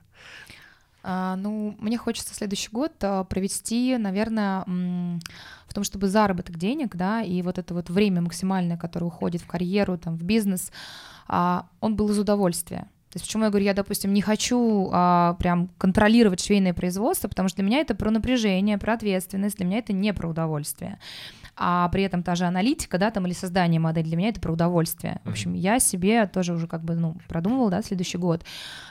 [1.03, 4.63] А, ну, мне хочется следующий год а, провести, наверное,
[5.67, 9.47] в том, чтобы заработок денег, да, и вот это вот время максимальное, которое уходит в
[9.47, 10.71] карьеру, там, в бизнес,
[11.27, 12.87] а, он был из удовольствия.
[13.13, 17.47] То есть почему я говорю, я, допустим, не хочу а, прям контролировать швейное производство, потому
[17.47, 20.97] что для меня это про напряжение, про ответственность, для меня это не про удовольствие
[21.55, 24.53] а при этом та же аналитика, да, там или создание модели для меня это про
[24.53, 25.21] удовольствие.
[25.23, 28.43] В общем, я себе тоже уже как бы, ну, продумывала, да, следующий год.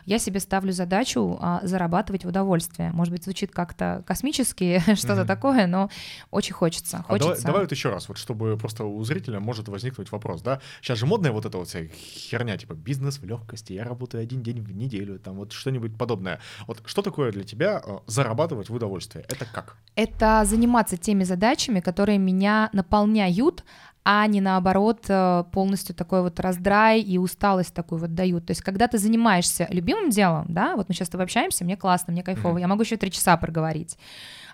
[0.06, 2.90] Я себе ставлю задачу а, зарабатывать в удовольствие.
[2.92, 5.90] Может быть, звучит как-то космически, что-то такое, но
[6.30, 7.02] очень хочется.
[7.02, 7.32] хочется.
[7.32, 10.60] А давай, давай вот еще раз, вот чтобы просто у зрителя может возникнуть вопрос, да?
[10.80, 14.42] Сейчас же модная вот эта вот вся херня, типа бизнес в легкости, я работаю один
[14.42, 16.40] день в неделю, там вот что-нибудь подобное.
[16.66, 19.24] Вот что такое для тебя э, зарабатывать в удовольствие?
[19.28, 19.76] Это как?
[19.94, 23.64] Это заниматься теми задачами, которые меня наполняют,
[24.04, 28.46] а не наоборот э, полностью такой вот раздрай и усталость такую вот дают.
[28.46, 31.76] То есть, когда ты занимаешься любимым делом, да, вот мы сейчас с тобой общаемся, мне
[31.76, 32.60] классно, мне кайфово, mm-hmm.
[32.60, 33.96] я могу еще три часа проговорить.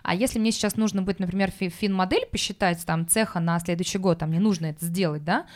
[0.02, 4.26] А если мне сейчас нужно быть, например, фин-модель посчитать, там, цеха на следующий год, а
[4.26, 5.46] мне нужно это сделать, да,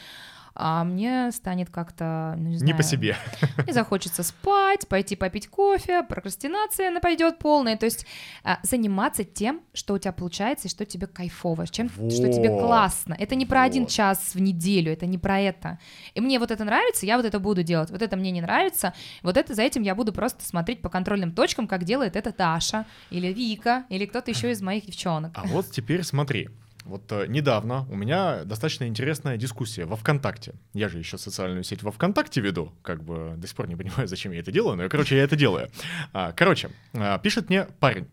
[0.54, 2.72] а мне станет как-то, ну, не знаю...
[2.72, 3.16] Не по себе.
[3.66, 7.76] Не захочется спать, пойти попить кофе, прокрастинация нападет полная.
[7.76, 8.06] То есть
[8.44, 12.12] а, заниматься тем, что у тебя получается и что тебе кайфово, чем, вот.
[12.12, 13.16] что тебе классно.
[13.18, 13.66] Это не про вот.
[13.66, 15.78] один час в неделю, это не про это.
[16.14, 17.90] И мне вот это нравится, я вот это буду делать.
[17.90, 18.92] Вот это мне не нравится,
[19.22, 22.86] вот это за этим я буду просто смотреть по контрольным точкам, как делает это Таша
[23.10, 25.32] или Вика или кто-то еще из моих девчонок.
[25.34, 26.48] А вот теперь смотри,
[26.84, 30.54] вот э, недавно у меня достаточно интересная дискуссия во ВКонтакте.
[30.74, 34.06] Я же еще социальную сеть во ВКонтакте веду, как бы до сих пор не понимаю,
[34.08, 35.68] зачем я это делаю, но, короче, я это делаю.
[36.12, 38.08] А, короче, а, пишет мне парень.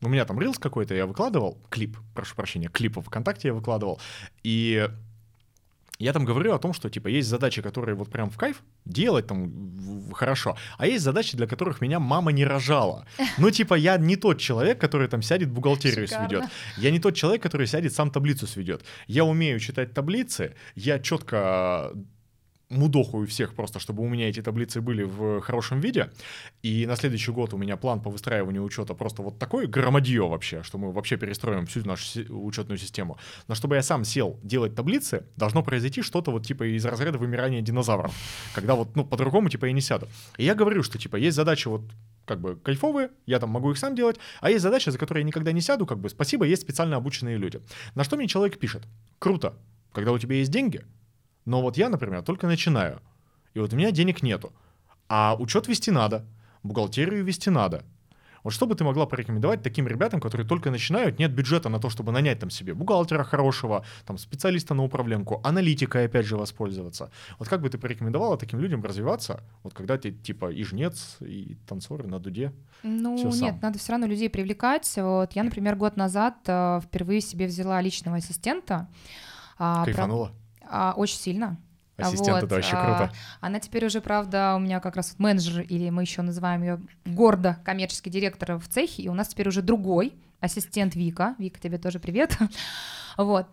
[0.00, 4.00] У меня там рилс какой-то, я выкладывал, клип, прошу прощения, клип во ВКонтакте я выкладывал,
[4.42, 4.88] и
[6.04, 9.26] я там говорю о том, что, типа, есть задачи, которые вот прям в кайф делать,
[9.26, 10.56] там, хорошо.
[10.78, 13.06] А есть задачи, для которых меня мама не рожала.
[13.38, 16.28] Ну, типа, я не тот человек, который там сядет бухгалтерию Шикарно.
[16.28, 16.50] сведет.
[16.78, 18.84] Я не тот человек, который сядет сам таблицу сведет.
[19.08, 21.90] Я умею читать таблицы, я четко
[22.74, 26.10] мудохаю всех просто, чтобы у меня эти таблицы были в хорошем виде.
[26.62, 30.62] И на следующий год у меня план по выстраиванию учета просто вот такой громадье вообще,
[30.62, 33.18] что мы вообще перестроим всю нашу учетную систему.
[33.48, 37.62] Но чтобы я сам сел делать таблицы, должно произойти что-то вот типа из разряда вымирания
[37.62, 38.14] динозавров,
[38.54, 40.08] когда вот, ну, по-другому типа я не сяду.
[40.36, 41.82] И я говорю, что типа есть задачи вот
[42.26, 45.26] как бы кайфовые, я там могу их сам делать, а есть задачи, за которые я
[45.26, 47.60] никогда не сяду, как бы спасибо, есть специально обученные люди.
[47.94, 48.82] На что мне человек пишет?
[49.18, 49.54] Круто,
[49.92, 50.82] когда у тебя есть деньги,
[51.44, 53.00] но вот я, например, только начинаю.
[53.54, 54.52] И вот у меня денег нету.
[55.08, 56.24] А учет вести надо,
[56.62, 57.84] бухгалтерию вести надо.
[58.42, 61.88] Вот что бы ты могла порекомендовать таким ребятам, которые только начинают, нет бюджета на то,
[61.88, 67.10] чтобы нанять там себе бухгалтера хорошего, там специалиста на управленку, аналитика опять же воспользоваться.
[67.38, 71.56] Вот как бы ты порекомендовала таким людям развиваться, вот когда ты типа и жнец, и
[71.66, 72.52] танцор, и на дуде?
[72.82, 73.40] Ну, Всё сам.
[73.46, 74.92] нет, надо все равно людей привлекать.
[74.96, 78.88] Вот я, например, год назад э, впервые себе взяла личного ассистента.
[79.56, 80.32] А, про- Кайфанула?
[80.68, 81.56] А, очень сильно.
[81.96, 83.12] Ассистент вот, это вообще а, круто.
[83.40, 86.80] Она теперь уже, правда, у меня как раз вот менеджер, или мы еще называем ее
[87.04, 91.36] гордо коммерческий директор в цехе, и у нас теперь уже другой ассистент Вика.
[91.38, 92.36] Вика, тебе тоже привет.
[93.16, 93.46] Вот.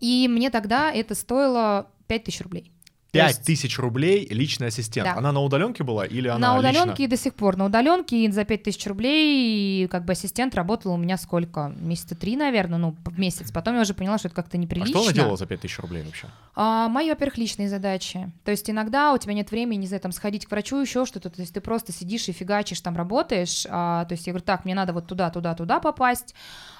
[0.00, 2.72] И мне тогда это стоило 5000 рублей.
[3.12, 5.04] То Пять есть- тысяч рублей личный ассистент.
[5.06, 5.16] Да.
[5.18, 6.80] Она на удаленке была или она на лично?
[6.80, 7.58] удаленке и до сих пор.
[7.58, 11.74] На удаленке за 5000 рублей и как бы ассистент работал у меня сколько?
[11.78, 13.52] Месяца три, наверное, ну, в месяц.
[13.52, 14.94] Потом я уже поняла, что это как-то А неприлично.
[14.94, 16.26] что она делала за пять тысяч рублей вообще?
[16.54, 18.32] А, мои, во-первых, личные задачи.
[18.44, 21.28] То есть иногда у тебя нет времени, не знаю, там сходить к врачу, еще что-то.
[21.28, 23.66] То есть ты просто сидишь и фигачишь, там работаешь.
[23.68, 26.34] А, то есть я говорю, так, мне надо вот туда, туда, туда попасть.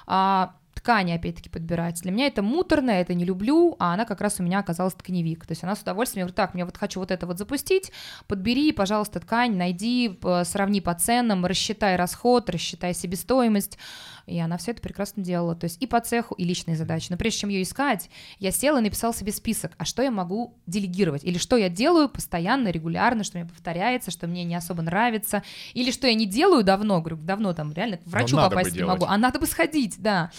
[0.07, 2.01] А, ткани, опять-таки, подбирать.
[2.01, 5.45] Для меня это муторно, это не люблю, а она как раз у меня оказалась тканевик.
[5.45, 7.93] То есть она с удовольствием, я говорю, так, мне вот хочу вот это вот запустить,
[8.27, 13.77] подбери, пожалуйста, ткань, найди, п- сравни по ценам, рассчитай расход, рассчитай себестоимость.
[14.25, 15.55] И она все это прекрасно делала.
[15.55, 17.07] То есть и по цеху, и личные задачи.
[17.09, 18.09] Но прежде чем ее искать,
[18.39, 22.09] я села и написала себе список, а что я могу делегировать, или что я делаю
[22.09, 25.43] постоянно, регулярно, что мне повторяется, что мне не особо нравится,
[25.73, 28.77] или что я не делаю давно, говорю, давно там реально к врачу бы попасть не
[28.77, 28.99] делать.
[28.99, 30.31] могу, а надо бы сходить, да.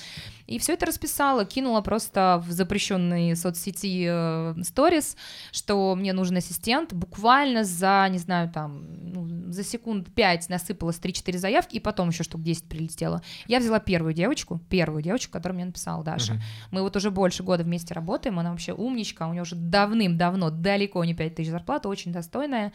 [0.46, 5.16] И все это расписала, кинула просто в запрещенные соцсети э, сторис,
[5.52, 6.92] что мне нужен ассистент.
[6.92, 12.24] Буквально за, не знаю, там, ну, за секунд 5 насыпалось 3-4 заявки, и потом еще
[12.24, 13.22] штук 10 прилетело.
[13.46, 16.34] Я взяла первую девочку, первую девочку, которую мне написала Даша.
[16.34, 16.42] Мгм.
[16.72, 21.04] Мы вот уже больше года вместе работаем, она вообще умничка, у нее уже давным-давно далеко
[21.04, 22.72] не 5 тысяч зарплата, очень достойная.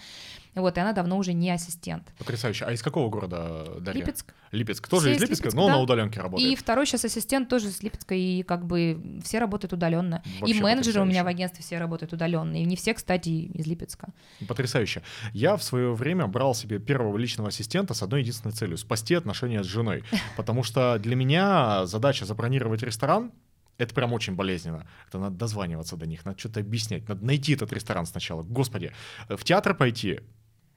[0.59, 2.13] Вот, и она давно уже не ассистент.
[2.17, 2.65] Потрясающе.
[2.65, 4.01] А из какого города Дарья?
[4.01, 4.33] Липецк.
[4.51, 4.87] Липецк.
[4.87, 5.73] Тоже Все из из Липецка, Липецка, но да.
[5.73, 6.51] на удаленке работает.
[6.51, 10.23] И второй сейчас ассистент тоже с Липецка, и как бы все работают удаленно.
[10.39, 12.55] Вообще и менеджеры у меня в агентстве все работают удаленно.
[12.55, 14.09] И не все, кстати, из Липецка.
[14.47, 15.03] Потрясающе.
[15.33, 19.63] Я в свое время брал себе первого личного ассистента с одной единственной целью— спасти отношения
[19.63, 20.03] с женой.
[20.37, 23.31] Потому что для меня задача забронировать ресторан
[23.79, 24.85] это прям очень болезненно.
[25.07, 28.43] Это надо дозваниваться до них, надо что-то объяснять, надо найти этот ресторан сначала.
[28.43, 28.91] Господи,
[29.29, 30.19] в театр пойти,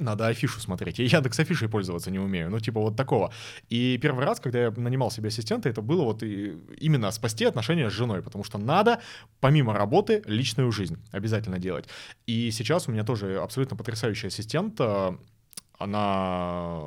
[0.03, 0.99] надо афишу смотреть.
[0.99, 2.51] Я Яндекс афишей пользоваться не умею.
[2.51, 3.33] Ну, типа вот такого.
[3.69, 7.89] И первый раз, когда я нанимал себе ассистента, это было вот и именно спасти отношения
[7.89, 9.01] с женой, потому что надо,
[9.41, 11.87] помимо работы, личную жизнь обязательно делать.
[12.27, 14.81] И сейчас у меня тоже абсолютно потрясающий ассистент.
[15.83, 16.79] Э, Она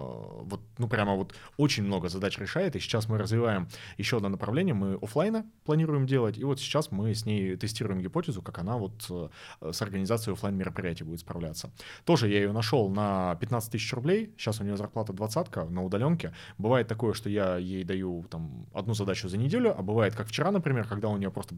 [0.45, 3.67] вот, ну, прямо вот очень много задач решает, и сейчас мы развиваем
[3.97, 8.41] еще одно направление, мы оффлайна планируем делать, и вот сейчас мы с ней тестируем гипотезу,
[8.41, 11.71] как она вот э, с организацией оффлайн мероприятий будет справляться.
[12.03, 16.33] Тоже я ее нашел на 15 тысяч рублей, сейчас у нее зарплата двадцатка на удаленке.
[16.57, 20.51] Бывает такое, что я ей даю там одну задачу за неделю, а бывает, как вчера,
[20.51, 21.55] например, когда у нее просто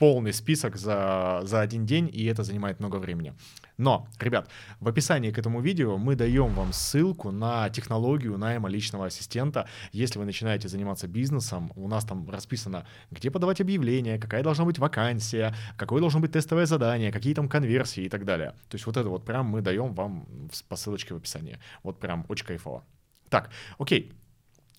[0.00, 3.34] полный список за, за один день, и это занимает много времени.
[3.76, 4.48] Но, ребят,
[4.80, 9.68] в описании к этому видео мы даем вам ссылку на технологию найма личного ассистента.
[9.92, 14.78] Если вы начинаете заниматься бизнесом, у нас там расписано, где подавать объявления, какая должна быть
[14.78, 18.54] вакансия, какое должно быть тестовое задание, какие там конверсии и так далее.
[18.70, 20.26] То есть вот это вот прям мы даем вам
[20.68, 21.58] по ссылочке в описании.
[21.82, 22.84] Вот прям очень кайфово.
[23.28, 24.12] Так, окей.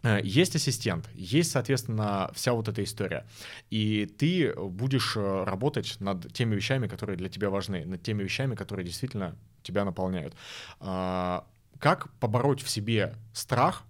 [0.04, 3.26] Э, Есть ассистент, есть, соответственно, вся вот эта история.
[3.70, 8.56] И ты будешь э, работать над теми вещами, которые для тебя важны, над теми вещами,
[8.56, 10.34] которые действительно тебя наполняют.
[10.80, 11.46] А,
[11.80, 13.84] Как побороть в себе страх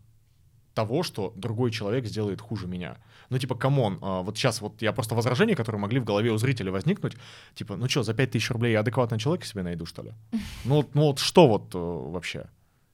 [0.74, 2.98] того, что другой человек сделает хуже меня?
[3.30, 6.32] Ну, типа, come on, а, вот сейчас вот я просто возражения, которые могли в голове
[6.32, 7.16] у зрителя возникнуть,
[7.56, 10.12] типа, ну что, за 5000 рублей я адекватного человека себе найду, что ли?
[10.66, 12.50] Ну, вот- ну вот что вот э, вообще?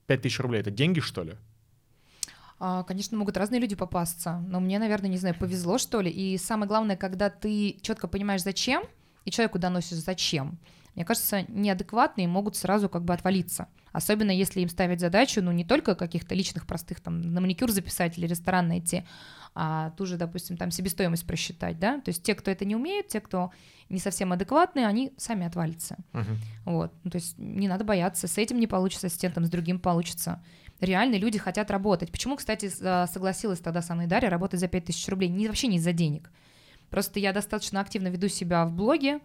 [0.06, 1.34] 5000 рублей— это деньги, что ли?
[2.60, 6.10] А, Конечно, могут разные люди попасться, но мне, наверное, не знаю, повезло, что ли.
[6.10, 8.82] И самое главное, когда ты четко понимаешь, зачем,
[9.24, 10.58] и человеку доносишь, зачем.
[10.94, 13.68] мне кажется, неадекватные могут сразу как бы отвалиться.
[13.92, 18.18] Особенно если им ставить задачу, ну, не только каких-то личных простых, там, на маникюр записать
[18.18, 19.04] или ресторан найти,
[19.54, 23.08] а ту же, допустим, там себестоимость просчитать, да, то есть те, кто это не умеет,
[23.08, 23.50] те, кто
[23.88, 25.96] не совсем адекватные, они сами отвалятся.
[26.12, 26.36] Uh-huh.
[26.64, 29.50] Вот, ну, то есть не надо бояться, с этим не получится, с тем, там, с
[29.50, 30.42] другим получится.
[30.80, 32.10] Реально люди хотят работать.
[32.12, 35.28] Почему, кстати, согласилась тогда со мной Дарья работать за 5000 рублей?
[35.28, 36.30] Не, вообще не из-за денег.
[36.90, 39.20] Просто я достаточно активно веду себя в блоге,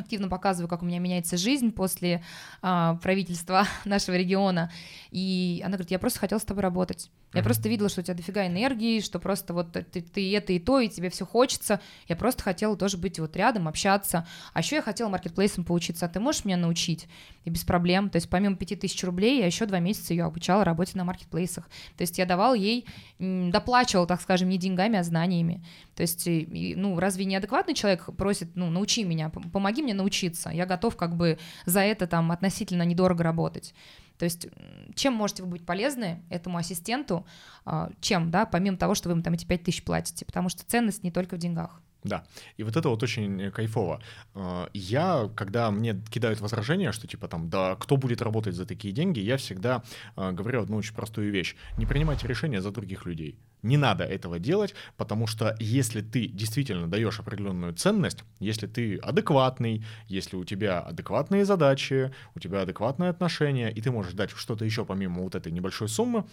[0.00, 2.22] активно показываю, как у меня меняется жизнь после
[2.62, 4.70] а, правительства нашего региона.
[5.10, 7.10] И она говорит, я просто хотела с тобой работать.
[7.34, 10.58] Я просто видела, что у тебя дофига энергии, что просто вот ты, ты это и
[10.58, 11.80] то, и тебе все хочется.
[12.08, 14.26] Я просто хотела тоже быть вот рядом, общаться.
[14.54, 16.06] А еще я хотела маркетплейсом поучиться.
[16.06, 17.08] А ты можешь меня научить?
[17.44, 18.08] И без проблем.
[18.08, 21.68] То есть помимо 5000 рублей я еще два месяца ее обучала работе на маркетплейсах.
[21.96, 22.86] То есть я давал ей,
[23.18, 25.62] доплачивал, так скажем, не деньгами, а знаниями.
[25.96, 30.50] То есть, ну, разве неадекватный человек просит, ну, научи меня, помоги мне научиться.
[30.50, 33.74] Я готов как бы за это там относительно недорого работать.
[34.18, 34.48] То есть
[34.94, 37.26] чем можете вы быть полезны этому ассистенту,
[37.64, 40.64] а, чем, да, помимо того, что вы им там эти 5 тысяч платите, потому что
[40.64, 41.80] ценность не только в деньгах.
[42.06, 42.24] Да,
[42.56, 44.00] и вот это вот очень кайфово.
[44.34, 48.94] А, я, когда мне кидают возражения, что типа там, да, кто будет работать за такие
[48.94, 49.82] деньги, я всегда
[50.14, 51.56] а, говорю одну очень простую вещь.
[51.78, 53.38] Не принимайте решения за других людей.
[53.66, 59.84] Не надо этого делать, потому что если ты действительно даешь определенную ценность, если ты адекватный,
[60.06, 64.84] если у тебя адекватные задачи, у тебя адекватное отношение, и ты можешь дать что-то еще
[64.84, 66.24] помимо вот этой небольшой суммы,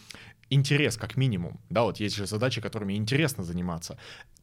[0.51, 3.97] интерес как минимум, да, вот есть же задачи, которыми интересно заниматься,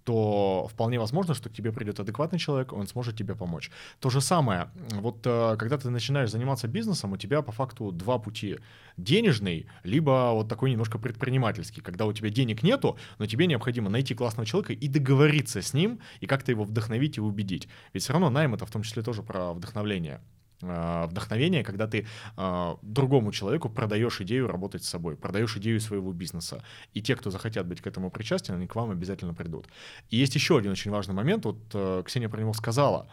[0.04, 3.70] то вполне возможно, что к тебе придет адекватный человек, он сможет тебе помочь.
[4.00, 8.18] То же самое, вот э, когда ты начинаешь заниматься бизнесом, у тебя по факту два
[8.18, 8.58] пути.
[8.96, 14.14] Денежный, либо вот такой немножко предпринимательский, когда у тебя денег нету, но тебе необходимо найти
[14.14, 17.68] классного человека и договориться с ним, и как-то его вдохновить и убедить.
[17.92, 20.20] Ведь все равно найм— это в том числе тоже про вдохновление.
[20.62, 22.06] А, вдохновение, когда ты
[22.36, 26.62] э, другому человеку продаешь идею работать с собой, продаешь идею своего бизнеса.
[26.92, 29.68] И те, кто захотят быть к этому причастны, они к вам обязательно придут.
[30.10, 31.44] И есть еще один очень важный момент.
[31.44, 33.08] Вот э, Ксения про него сказала.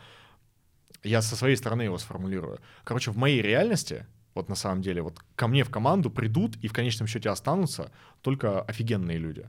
[1.03, 2.59] Я со своей стороны его сформулирую.
[2.83, 4.05] Короче, в моей реальности,
[4.37, 7.91] вот на самом деле, вот ко мне в команду придут и в конечном счете останутся
[8.21, 9.47] только офигенные люди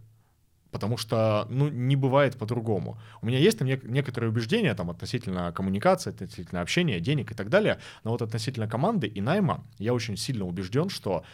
[0.70, 2.98] потому что, ну, не бывает по-другому.
[3.22, 7.78] У меня есть там некоторые убеждения там относительно коммуникации, относительно общения, денег и так далее,
[8.04, 11.24] но вот относительно команды и найма я очень сильно убежден, что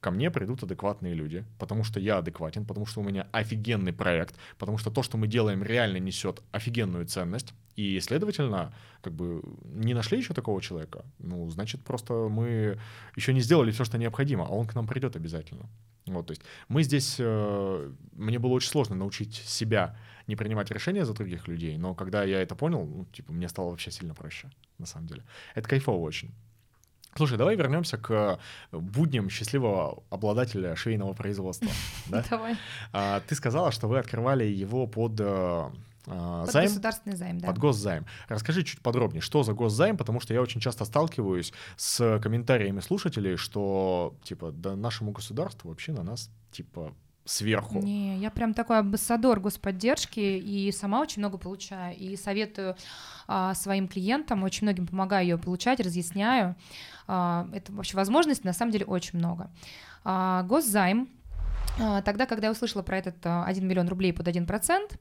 [0.00, 4.36] ко мне придут адекватные люди, потому что я адекватен, потому что у меня офигенный проект,
[4.58, 8.72] потому что то, что мы делаем, реально несет офигенную ценность, и, следовательно,
[9.02, 12.78] как бы не нашли еще такого человека, ну, значит, просто мы
[13.16, 15.68] еще не сделали все, что необходимо, а он к нам придет обязательно.
[16.06, 19.96] Вот, то есть мы здесь, э, мне было очень сложно научить себя
[20.26, 23.70] не принимать решения за других людей, но когда я это понял, ну, типа, мне стало
[23.70, 25.22] вообще сильно проще, на самом деле.
[25.54, 26.30] Это кайфово очень.
[27.16, 28.40] Слушай, давай вернемся к
[28.72, 31.68] будням счастливого обладателя швейного производства.
[32.30, 32.56] Давай.
[32.92, 35.70] А, ты сказала, что вы открывали его под э,
[36.04, 37.48] под займ, государственный займ, да.
[37.48, 38.06] Под госзайм.
[38.28, 43.36] Расскажи чуть подробнее, что за госзайм, потому что я очень часто сталкиваюсь с комментариями слушателей,
[43.36, 46.94] что, типа, да нашему государству вообще на нас, типа,
[47.24, 47.78] сверху.
[47.78, 52.76] Не, я прям такой амбассадор господдержки и сама очень много получаю и советую
[53.26, 56.54] а, своим клиентам, очень многим помогаю ее получать, разъясняю.
[57.06, 59.50] А, это вообще возможностей на самом деле очень много.
[60.04, 61.23] А, госзайм а,
[62.04, 64.92] тогда, когда я услышала про этот 1 а, миллион рублей под 1%,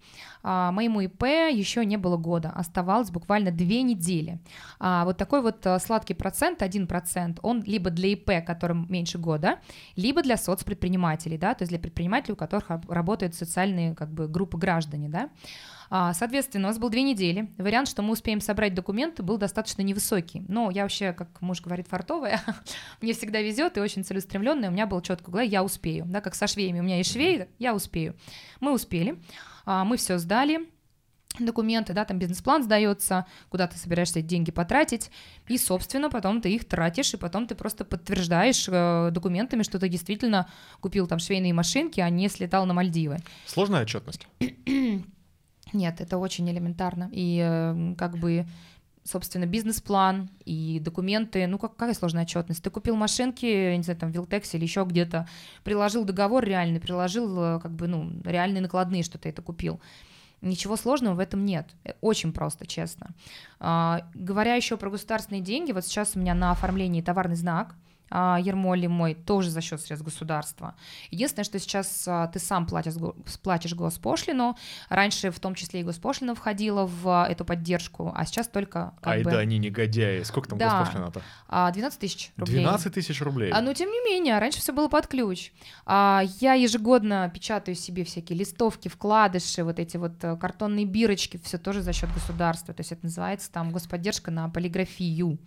[0.44, 4.40] а, моему ИП еще не было года, оставалось буквально две недели.
[4.80, 9.60] Вот такой вот сладкий процент, 1%, он либо для ИП, которым меньше года,
[9.96, 14.58] либо для соцпредпринимателей, да, то есть для предпринимателей, у которых работают социальные как бы, группы
[14.58, 15.30] граждане, да.
[15.90, 17.52] А, соответственно, у нас был две недели.
[17.58, 20.44] Вариант, что мы успеем собрать документы, был достаточно невысокий.
[20.48, 22.42] Но я вообще, как муж говорит, фартовая.
[23.02, 24.70] Мне всегда везет и очень целеустремленная.
[24.70, 26.06] У меня было четко в я успею.
[26.08, 26.80] Да, как со швеями.
[26.80, 28.16] У меня есть швей, я успею.
[28.60, 29.22] Мы успели.
[29.66, 30.68] А, мы все сдали
[31.40, 35.10] документы, да, там бизнес-план сдается, куда ты собираешься эти деньги потратить,
[35.48, 39.90] и, собственно, потом ты их тратишь, и потом ты просто подтверждаешь э, документами, что ты
[39.90, 40.48] действительно
[40.80, 43.18] купил там швейные машинки, а не слетал на Мальдивы.
[43.46, 44.28] Сложная отчетность?
[45.74, 47.10] Нет, это очень элементарно.
[47.12, 48.46] И э, как бы
[49.04, 52.64] собственно, бизнес-план и документы, ну, как, какая сложная отчетность?
[52.64, 55.28] Ты купил машинки, не знаю, там, в Вилтексе или еще где-то,
[55.64, 59.82] приложил договор реальный, приложил, э, как бы, ну, реальные накладные, что ты это купил.
[60.42, 61.70] Ничего сложного в этом нет.
[62.02, 63.12] Очень просто, честно.
[63.60, 67.76] А, говоря еще про государственные деньги, вот сейчас у меня на оформлении товарный знак,
[68.16, 70.76] а, Ермоли мой, тоже за счет средств государства.
[71.10, 72.94] Единственное, что сейчас а, ты сам платишь,
[73.42, 74.56] платишь госпошлину,
[74.90, 78.94] раньше в том числе и госпошлина входила в эту поддержку, а сейчас только...
[79.02, 79.32] Ай бы...
[79.32, 80.22] да, они негодяи.
[80.22, 80.82] Сколько там да.
[80.82, 81.22] госпошлина-то?
[81.74, 82.60] 12 тысяч рублей.
[82.60, 83.52] 12 тысяч рублей?
[83.52, 85.52] А, ну, тем не менее, раньше все было под ключ.
[85.88, 91.58] А, я ежегодно печатаю себе всякие листовки, вкладыши, вот эти вот э, картонные бирочки, все
[91.58, 92.76] тоже за счет государства.
[92.76, 95.40] То есть это называется там господдержка на полиграфию.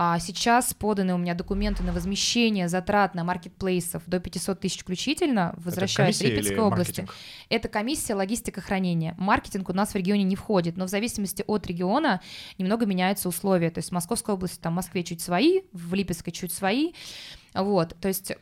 [0.00, 5.54] А сейчас поданы у меня документы на возмещение затрат на маркетплейсов до 500 тысяч включительно,
[5.56, 7.00] возвращаясь в Липецкой области.
[7.00, 7.14] Маркетинг?
[7.48, 9.16] Это комиссия логистика хранения.
[9.18, 12.20] Маркетинг у нас в регионе не входит, но в зависимости от региона
[12.58, 13.70] немного меняются условия.
[13.70, 16.92] То есть в Московской области, там в Москве чуть свои, в Липецкой чуть свои.
[17.52, 18.34] Вот, то есть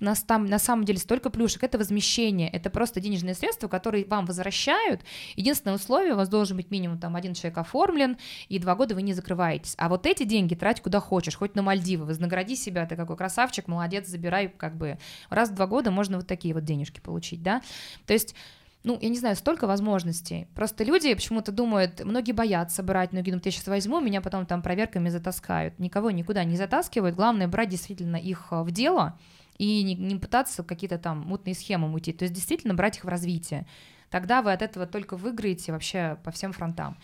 [0.00, 4.26] нас там на самом деле столько плюшек, это возмещение, это просто денежные средства, которые вам
[4.26, 5.02] возвращают.
[5.36, 8.16] Единственное условие, у вас должен быть минимум там один человек оформлен,
[8.48, 9.74] и два года вы не закрываетесь.
[9.78, 13.68] А вот эти деньги трать куда хочешь, хоть на Мальдивы, вознагради себя, ты какой красавчик,
[13.68, 14.98] молодец, забирай, как бы
[15.28, 17.62] раз в два года можно вот такие вот денежки получить, да.
[18.06, 18.34] То есть
[18.82, 20.46] ну, я не знаю, столько возможностей.
[20.54, 24.62] Просто люди почему-то думают, многие боятся брать, многие думают, я сейчас возьму, меня потом там
[24.62, 25.78] проверками затаскают.
[25.78, 29.18] Никого никуда не затаскивают, главное брать действительно их э, в дело,
[29.60, 33.08] и не, не пытаться какие-то там мутные схемы мутить, то есть действительно брать их в
[33.08, 33.66] развитие.
[34.08, 36.96] Тогда вы от этого только выиграете вообще по всем фронтам.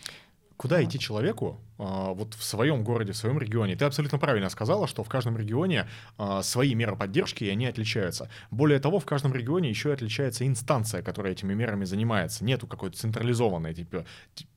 [0.57, 3.75] Куда идти человеку, а, вот в своем городе, в своем регионе.
[3.75, 5.87] Ты абсолютно правильно сказала, что в каждом регионе
[6.17, 8.29] а, свои меры поддержки, и они отличаются.
[8.49, 12.43] Более того, в каждом регионе еще и отличается инстанция, которая этими мерами занимается.
[12.43, 14.05] Нету какой-то централизованной, типа,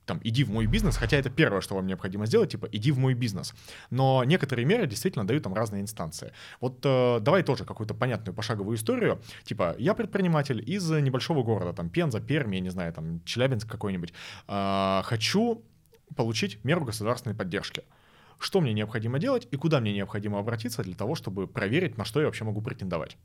[0.05, 2.97] там, иди в мой бизнес, хотя это первое, что вам необходимо сделать, типа, иди в
[2.97, 3.53] мой бизнес.
[3.91, 6.33] Но некоторые меры действительно дают там разные инстанции.
[6.59, 9.21] Вот э, давай тоже какую-то понятную пошаговую историю.
[9.43, 14.11] Типа, я предприниматель из небольшого города, там, Пенза, Пермь, я не знаю, там, Челябинск какой-нибудь.
[14.47, 15.63] Э, хочу
[16.15, 17.83] получить меру государственной поддержки.
[18.39, 22.19] Что мне необходимо делать и куда мне необходимо обратиться для того, чтобы проверить, на что
[22.19, 23.17] я вообще могу претендовать?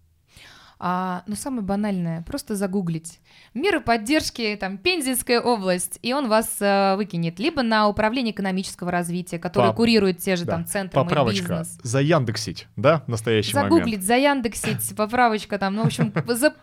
[0.78, 3.20] А, ну, самое банальное, просто загуглить.
[3.54, 7.38] Меры поддержки, там, Пензенская область, и он вас э, выкинет.
[7.38, 9.76] Либо на управление экономического развития, которое Поп...
[9.76, 10.52] курирует те же да.
[10.52, 11.60] там центры Поправочка.
[11.60, 11.78] бизнес.
[11.82, 14.02] За Яндексить, да, в настоящий Загуглить, момент?
[14.02, 16.54] за Яндексить, поправочка там, ну, в общем, за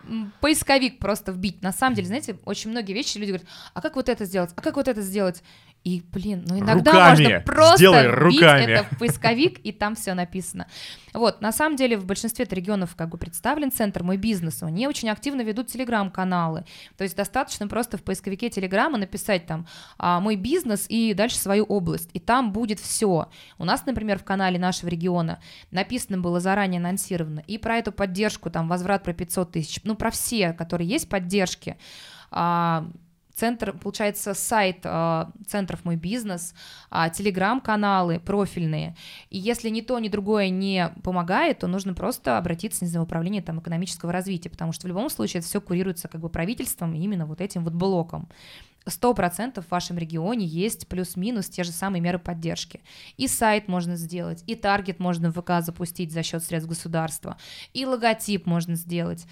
[0.41, 1.63] поисковик просто вбить.
[1.63, 4.61] На самом деле, знаете, очень многие вещи люди говорят, а как вот это сделать, а
[4.61, 5.41] как вот это сделать?
[5.83, 7.23] И, блин, ну иногда руками.
[7.23, 8.71] можно просто Сделай руками.
[8.71, 10.67] это в поисковик, и там все написано.
[11.13, 15.09] Вот, на самом деле в большинстве регионов как бы представлен центр «Мой бизнес», они очень
[15.09, 16.63] активно ведут телеграм-каналы,
[16.97, 19.67] то есть достаточно просто в поисковике телеграма написать там
[19.97, 23.29] а, «Мой бизнес» и дальше свою область, и там будет все.
[23.57, 25.39] У нас, например, в канале нашего региона
[25.71, 30.11] написано было заранее анонсировано и про эту поддержку, там, возврат про 500 тысяч, ну, про
[30.11, 31.77] все, которые есть поддержки,
[32.31, 32.87] а,
[33.35, 36.53] центр, получается, сайт э, центров «Мой бизнес»,
[36.91, 38.95] э, телеграм-каналы профильные.
[39.29, 43.07] И если ни то, ни другое не помогает, то нужно просто обратиться, не знаю, в
[43.07, 46.93] управление там, экономического развития, потому что в любом случае это все курируется как бы правительством
[46.93, 48.29] именно вот этим вот блоком.
[48.85, 52.81] Сто процентов в вашем регионе есть плюс-минус те же самые меры поддержки.
[53.15, 57.37] И сайт можно сделать, и таргет можно в ВК запустить за счет средств государства,
[57.73, 59.25] и логотип можно сделать.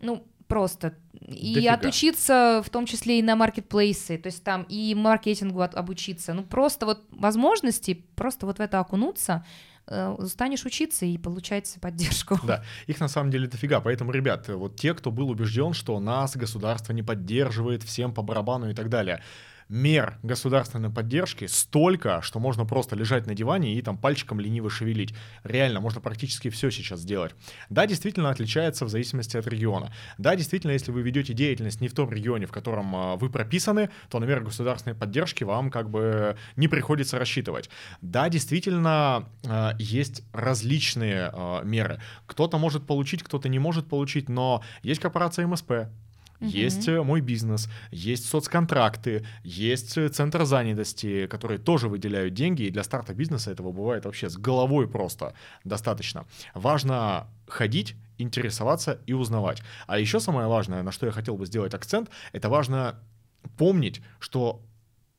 [0.00, 0.94] Ну, просто.
[1.12, 1.74] И Дофига.
[1.74, 6.34] отучиться, в том числе и на маркетплейсы, то есть там и маркетингу от, обучиться.
[6.34, 9.44] Ну, просто вот возможности, просто вот в это окунуться,
[9.86, 12.38] э, станешь учиться и получать поддержку.
[12.44, 13.80] Да, их на самом деле дофига.
[13.80, 18.70] Поэтому, ребят, вот те, кто был убежден, что нас государство не поддерживает, всем по барабану
[18.70, 19.22] и так далее,
[19.68, 25.14] мер государственной поддержки столько, что можно просто лежать на диване и там пальчиком лениво шевелить.
[25.44, 27.34] Реально, можно практически все сейчас сделать.
[27.68, 29.92] Да, действительно отличается в зависимости от региона.
[30.16, 33.90] Да, действительно, если вы ведете деятельность не в том регионе, в котором а, вы прописаны,
[34.08, 37.68] то на меры государственной поддержки вам как бы не приходится рассчитывать.
[38.00, 42.00] Да, действительно, а, есть различные а, меры.
[42.26, 45.88] Кто-то может получить, кто-то не может получить, но есть корпорация МСП,
[46.40, 46.50] Угу.
[46.50, 52.70] Есть э, мой бизнес, есть соцконтракты, есть э, центр занятости, которые тоже выделяют деньги, и
[52.70, 55.34] для старта бизнеса этого бывает вообще с головой просто
[55.64, 56.26] достаточно.
[56.54, 59.62] Важно ходить, интересоваться и узнавать.
[59.86, 63.00] А еще самое важное, на что я хотел бы сделать акцент, это важно
[63.56, 64.62] помнить, что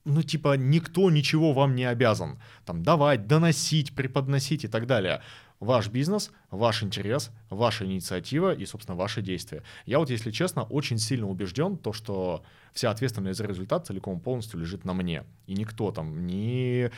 [0.05, 2.39] ну, типа, никто ничего вам не обязан.
[2.65, 5.21] Там, давать, доносить, преподносить и так далее
[5.59, 9.63] ваш бизнес, ваш интерес, ваша инициатива и, собственно, ваши действия.
[9.85, 12.43] Я вот, если честно, очень сильно убежден, то, что
[12.73, 15.25] вся ответственность за результат целиком полностью лежит на мне.
[15.47, 16.91] И никто там, ни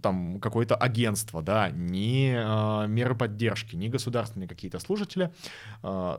[0.00, 5.32] там какое-то агентство, да, ни э, меры поддержки, ни государственные какие-то служители,
[5.82, 6.18] э,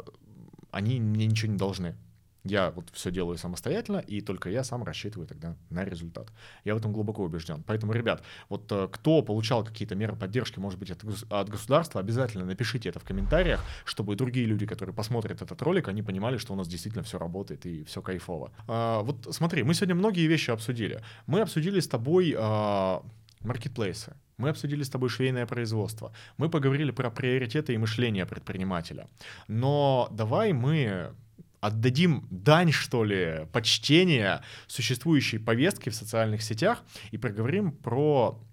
[0.71, 1.95] они мне ничего не должны.
[2.43, 6.27] Я вот все делаю самостоятельно, и только я сам рассчитываю тогда на результат.
[6.63, 7.63] Я в этом глубоко убежден.
[7.67, 12.45] Поэтому, ребят, вот э, кто получал какие-то меры поддержки, может быть, от, от государства, обязательно
[12.45, 16.55] напишите это в комментариях, чтобы другие люди, которые посмотрят этот ролик, они понимали, что у
[16.55, 18.51] нас действительно все работает и все кайфово.
[18.67, 21.03] А, вот смотри, мы сегодня многие вещи обсудили.
[21.27, 23.03] Мы обсудили с тобой а,
[23.41, 24.15] маркетплейсы.
[24.37, 26.11] Мы обсудили с тобой швейное производство.
[26.37, 29.07] Мы поговорили про приоритеты и мышление предпринимателя.
[29.47, 31.13] Но давай мы
[31.61, 38.43] отдадим дань, что ли, почтения существующей повестки в социальных сетях и проговорим про,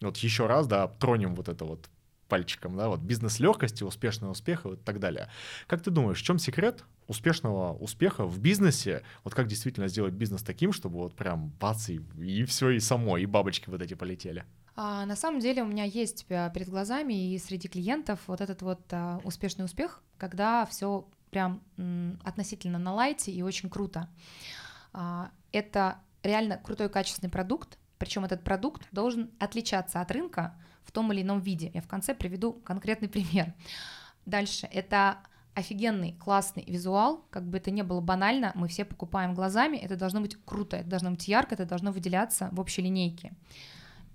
[0.00, 1.88] вот еще раз, да, тронем вот это вот
[2.28, 5.28] пальчиком, да, вот бизнес легкости, успешного успеха и так далее.
[5.66, 9.02] Как ты думаешь, в чем секрет успешного успеха в бизнесе?
[9.22, 13.18] Вот как действительно сделать бизнес таким, чтобы вот прям бац, и, и все, и само,
[13.18, 14.44] и бабочки вот эти полетели?
[14.74, 18.60] А, на самом деле у меня есть э, перед глазами и среди клиентов вот этот
[18.60, 21.62] вот а, успешный успех, когда все прям
[22.24, 24.08] относительно на лайте и очень круто.
[24.92, 30.54] А, это реально крутой качественный продукт, причем этот продукт должен отличаться от рынка
[30.84, 31.70] в том или ином виде.
[31.74, 33.54] Я в конце приведу конкретный пример.
[34.24, 35.18] Дальше это
[35.54, 40.20] офигенный, классный визуал, как бы это ни было банально, мы все покупаем глазами, это должно
[40.20, 43.32] быть круто, это должно быть ярко, это должно выделяться в общей линейке.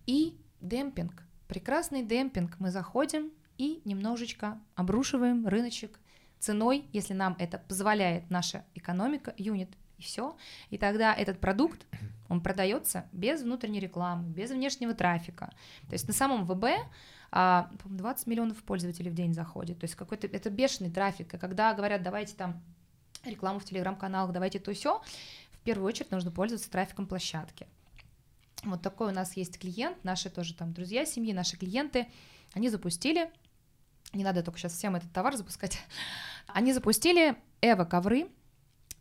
[0.06, 6.00] И демпинг, прекрасный демпинг, мы заходим и немножечко обрушиваем рыночек
[6.42, 10.36] ценой, если нам это позволяет наша экономика, юнит, и все.
[10.72, 11.86] И тогда этот продукт,
[12.28, 15.54] он продается без внутренней рекламы, без внешнего трафика.
[15.88, 16.66] То есть на самом ВБ
[17.32, 17.70] 20 а,
[18.26, 19.80] миллионов пользователей в день заходит.
[19.80, 21.34] То есть какой-то это бешеный трафик.
[21.34, 22.62] И когда говорят, давайте там
[23.24, 25.02] рекламу в телеграм-каналах, давайте то все,
[25.52, 27.68] в первую очередь нужно пользоваться трафиком площадки.
[28.64, 32.08] Вот такой у нас есть клиент, наши тоже там друзья семьи, наши клиенты,
[32.54, 33.32] они запустили,
[34.14, 35.80] не надо только сейчас всем этот товар запускать,
[36.48, 38.28] они запустили Эво ковры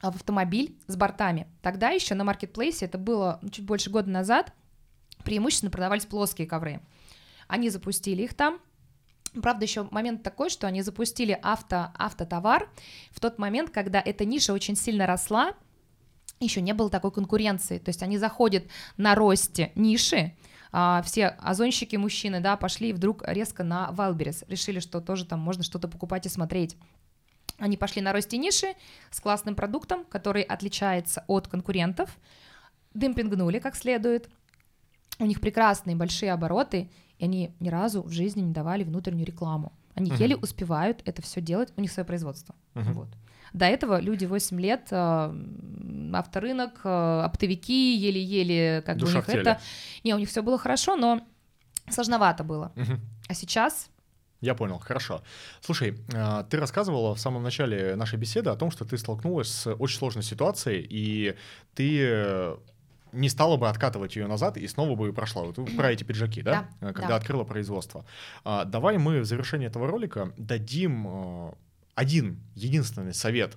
[0.03, 1.47] в автомобиль с бортами.
[1.63, 4.53] Тогда еще на маркетплейсе, это было чуть больше года назад,
[5.25, 6.81] преимущественно продавались плоские ковры.
[7.49, 8.61] Они запустили их там,
[9.43, 12.69] Правда, еще момент такой, что они запустили авто, автотовар
[13.13, 15.55] в тот момент, когда эта ниша очень сильно росла,
[16.41, 17.79] еще не было такой конкуренции.
[17.79, 18.65] То есть они заходят
[18.97, 20.35] на росте ниши,
[20.73, 25.63] а, все озонщики мужчины, да, пошли вдруг резко на Wildberries, решили, что тоже там можно
[25.63, 26.77] что-то покупать и смотреть.
[27.59, 28.75] Они пошли на росте ниши
[29.11, 32.19] с классным продуктом, который отличается от конкурентов,
[32.95, 34.31] демпингнули как следует,
[35.19, 39.73] у них прекрасные большие обороты, и они ни разу в жизни не давали внутреннюю рекламу.
[39.95, 40.19] Они uh-huh.
[40.19, 42.55] еле успевают это все делать, у них свое производство.
[42.75, 42.93] Uh-huh.
[42.93, 43.09] Вот.
[43.53, 49.41] До этого люди 8 лет, э, авторынок, э, оптовики, еле-еле, как Душа бы у них
[49.41, 49.61] это...
[50.05, 51.21] Не, у них все было хорошо, но
[51.89, 52.73] сложновато было.
[52.77, 52.99] Uh-huh.
[53.29, 53.91] А сейчас
[54.41, 55.23] я понял, хорошо.
[55.61, 59.75] Слушай, а, ты рассказывала в самом начале нашей беседы о том, что ты столкнулась с
[59.75, 61.37] очень сложной ситуацией, и
[61.75, 62.57] ты
[63.13, 65.43] не стала бы откатывать ее назад и снова бы прошла.
[65.43, 66.69] Вот про эти пиджаки, да?
[66.81, 67.17] да Когда да.
[67.17, 68.05] открыла производство.
[68.45, 71.55] А, давай мы в завершении этого ролика дадим
[71.95, 73.57] один единственный совет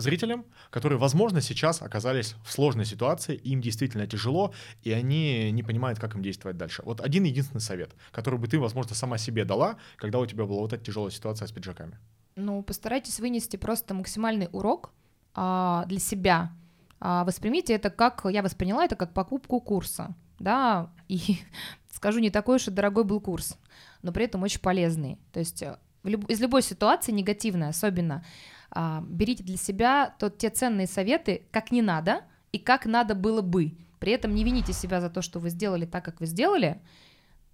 [0.00, 5.98] зрителям, которые, возможно, сейчас оказались в сложной ситуации, им действительно тяжело, и они не понимают,
[5.98, 6.82] как им действовать дальше.
[6.84, 10.60] Вот один единственный совет, который бы ты, возможно, сама себе дала, когда у тебя была
[10.60, 11.98] вот эта тяжелая ситуация с пиджаками.
[12.36, 14.92] Ну, постарайтесь вынести просто максимальный урок
[15.34, 16.52] а, для себя.
[17.00, 21.40] А, воспримите это как, я восприняла это как покупку курса, да, и
[21.92, 23.58] скажу, не такой уж и дорогой был курс,
[24.02, 25.18] но при этом очень полезный.
[25.32, 25.62] То есть
[26.04, 28.24] э, из любой ситуации негативной особенно,
[28.70, 32.22] а, берите для себя тот, те ценные советы, как не надо
[32.52, 33.72] и как надо было бы.
[33.98, 36.80] При этом не вините себя за то, что вы сделали так, как вы сделали,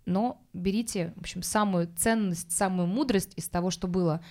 [0.04, 4.22] но берите, в общем, самую ценность, самую мудрость из того, что было,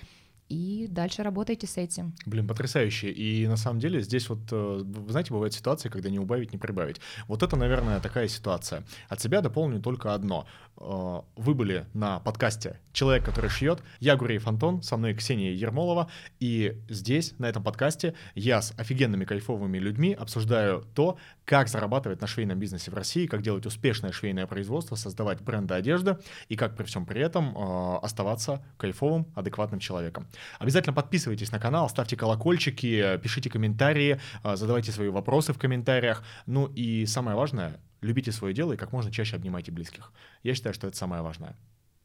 [0.48, 2.14] и дальше работайте с этим.
[2.26, 3.12] Блин, потрясающе.
[3.12, 6.60] И на самом деле здесь вот, э, вы знаете, бывают ситуации, когда не убавить, не
[6.60, 7.02] прибавить.
[7.28, 8.84] Вот это, наверное, такая ситуация.
[9.10, 10.46] От себя дополню только одно.
[10.78, 13.82] Э, вы были на подкасте «Человек, который шьет».
[14.00, 16.10] Я Гуреев Антон, со мной Ксения Ермолова.
[16.40, 22.28] И здесь, на этом подкасте, я с офигенными кайфовыми людьми обсуждаю то, как зарабатывать на
[22.28, 26.18] швейном бизнесе в России, как делать успешное швейное производство, создавать бренды одежды
[26.50, 30.28] и как при всем при этом э, оставаться кайфовым, адекватным человеком.
[30.60, 36.24] Обязательно подписывайтесь на канал, ставьте колокольчики, пишите комментарии, э, задавайте свои вопросы в комментариях.
[36.46, 40.12] Ну и самое важное, любите свое дело и как можно чаще обнимайте близких.
[40.44, 41.56] Я считаю, что это самое важное.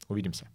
[0.07, 0.47] Увидимся.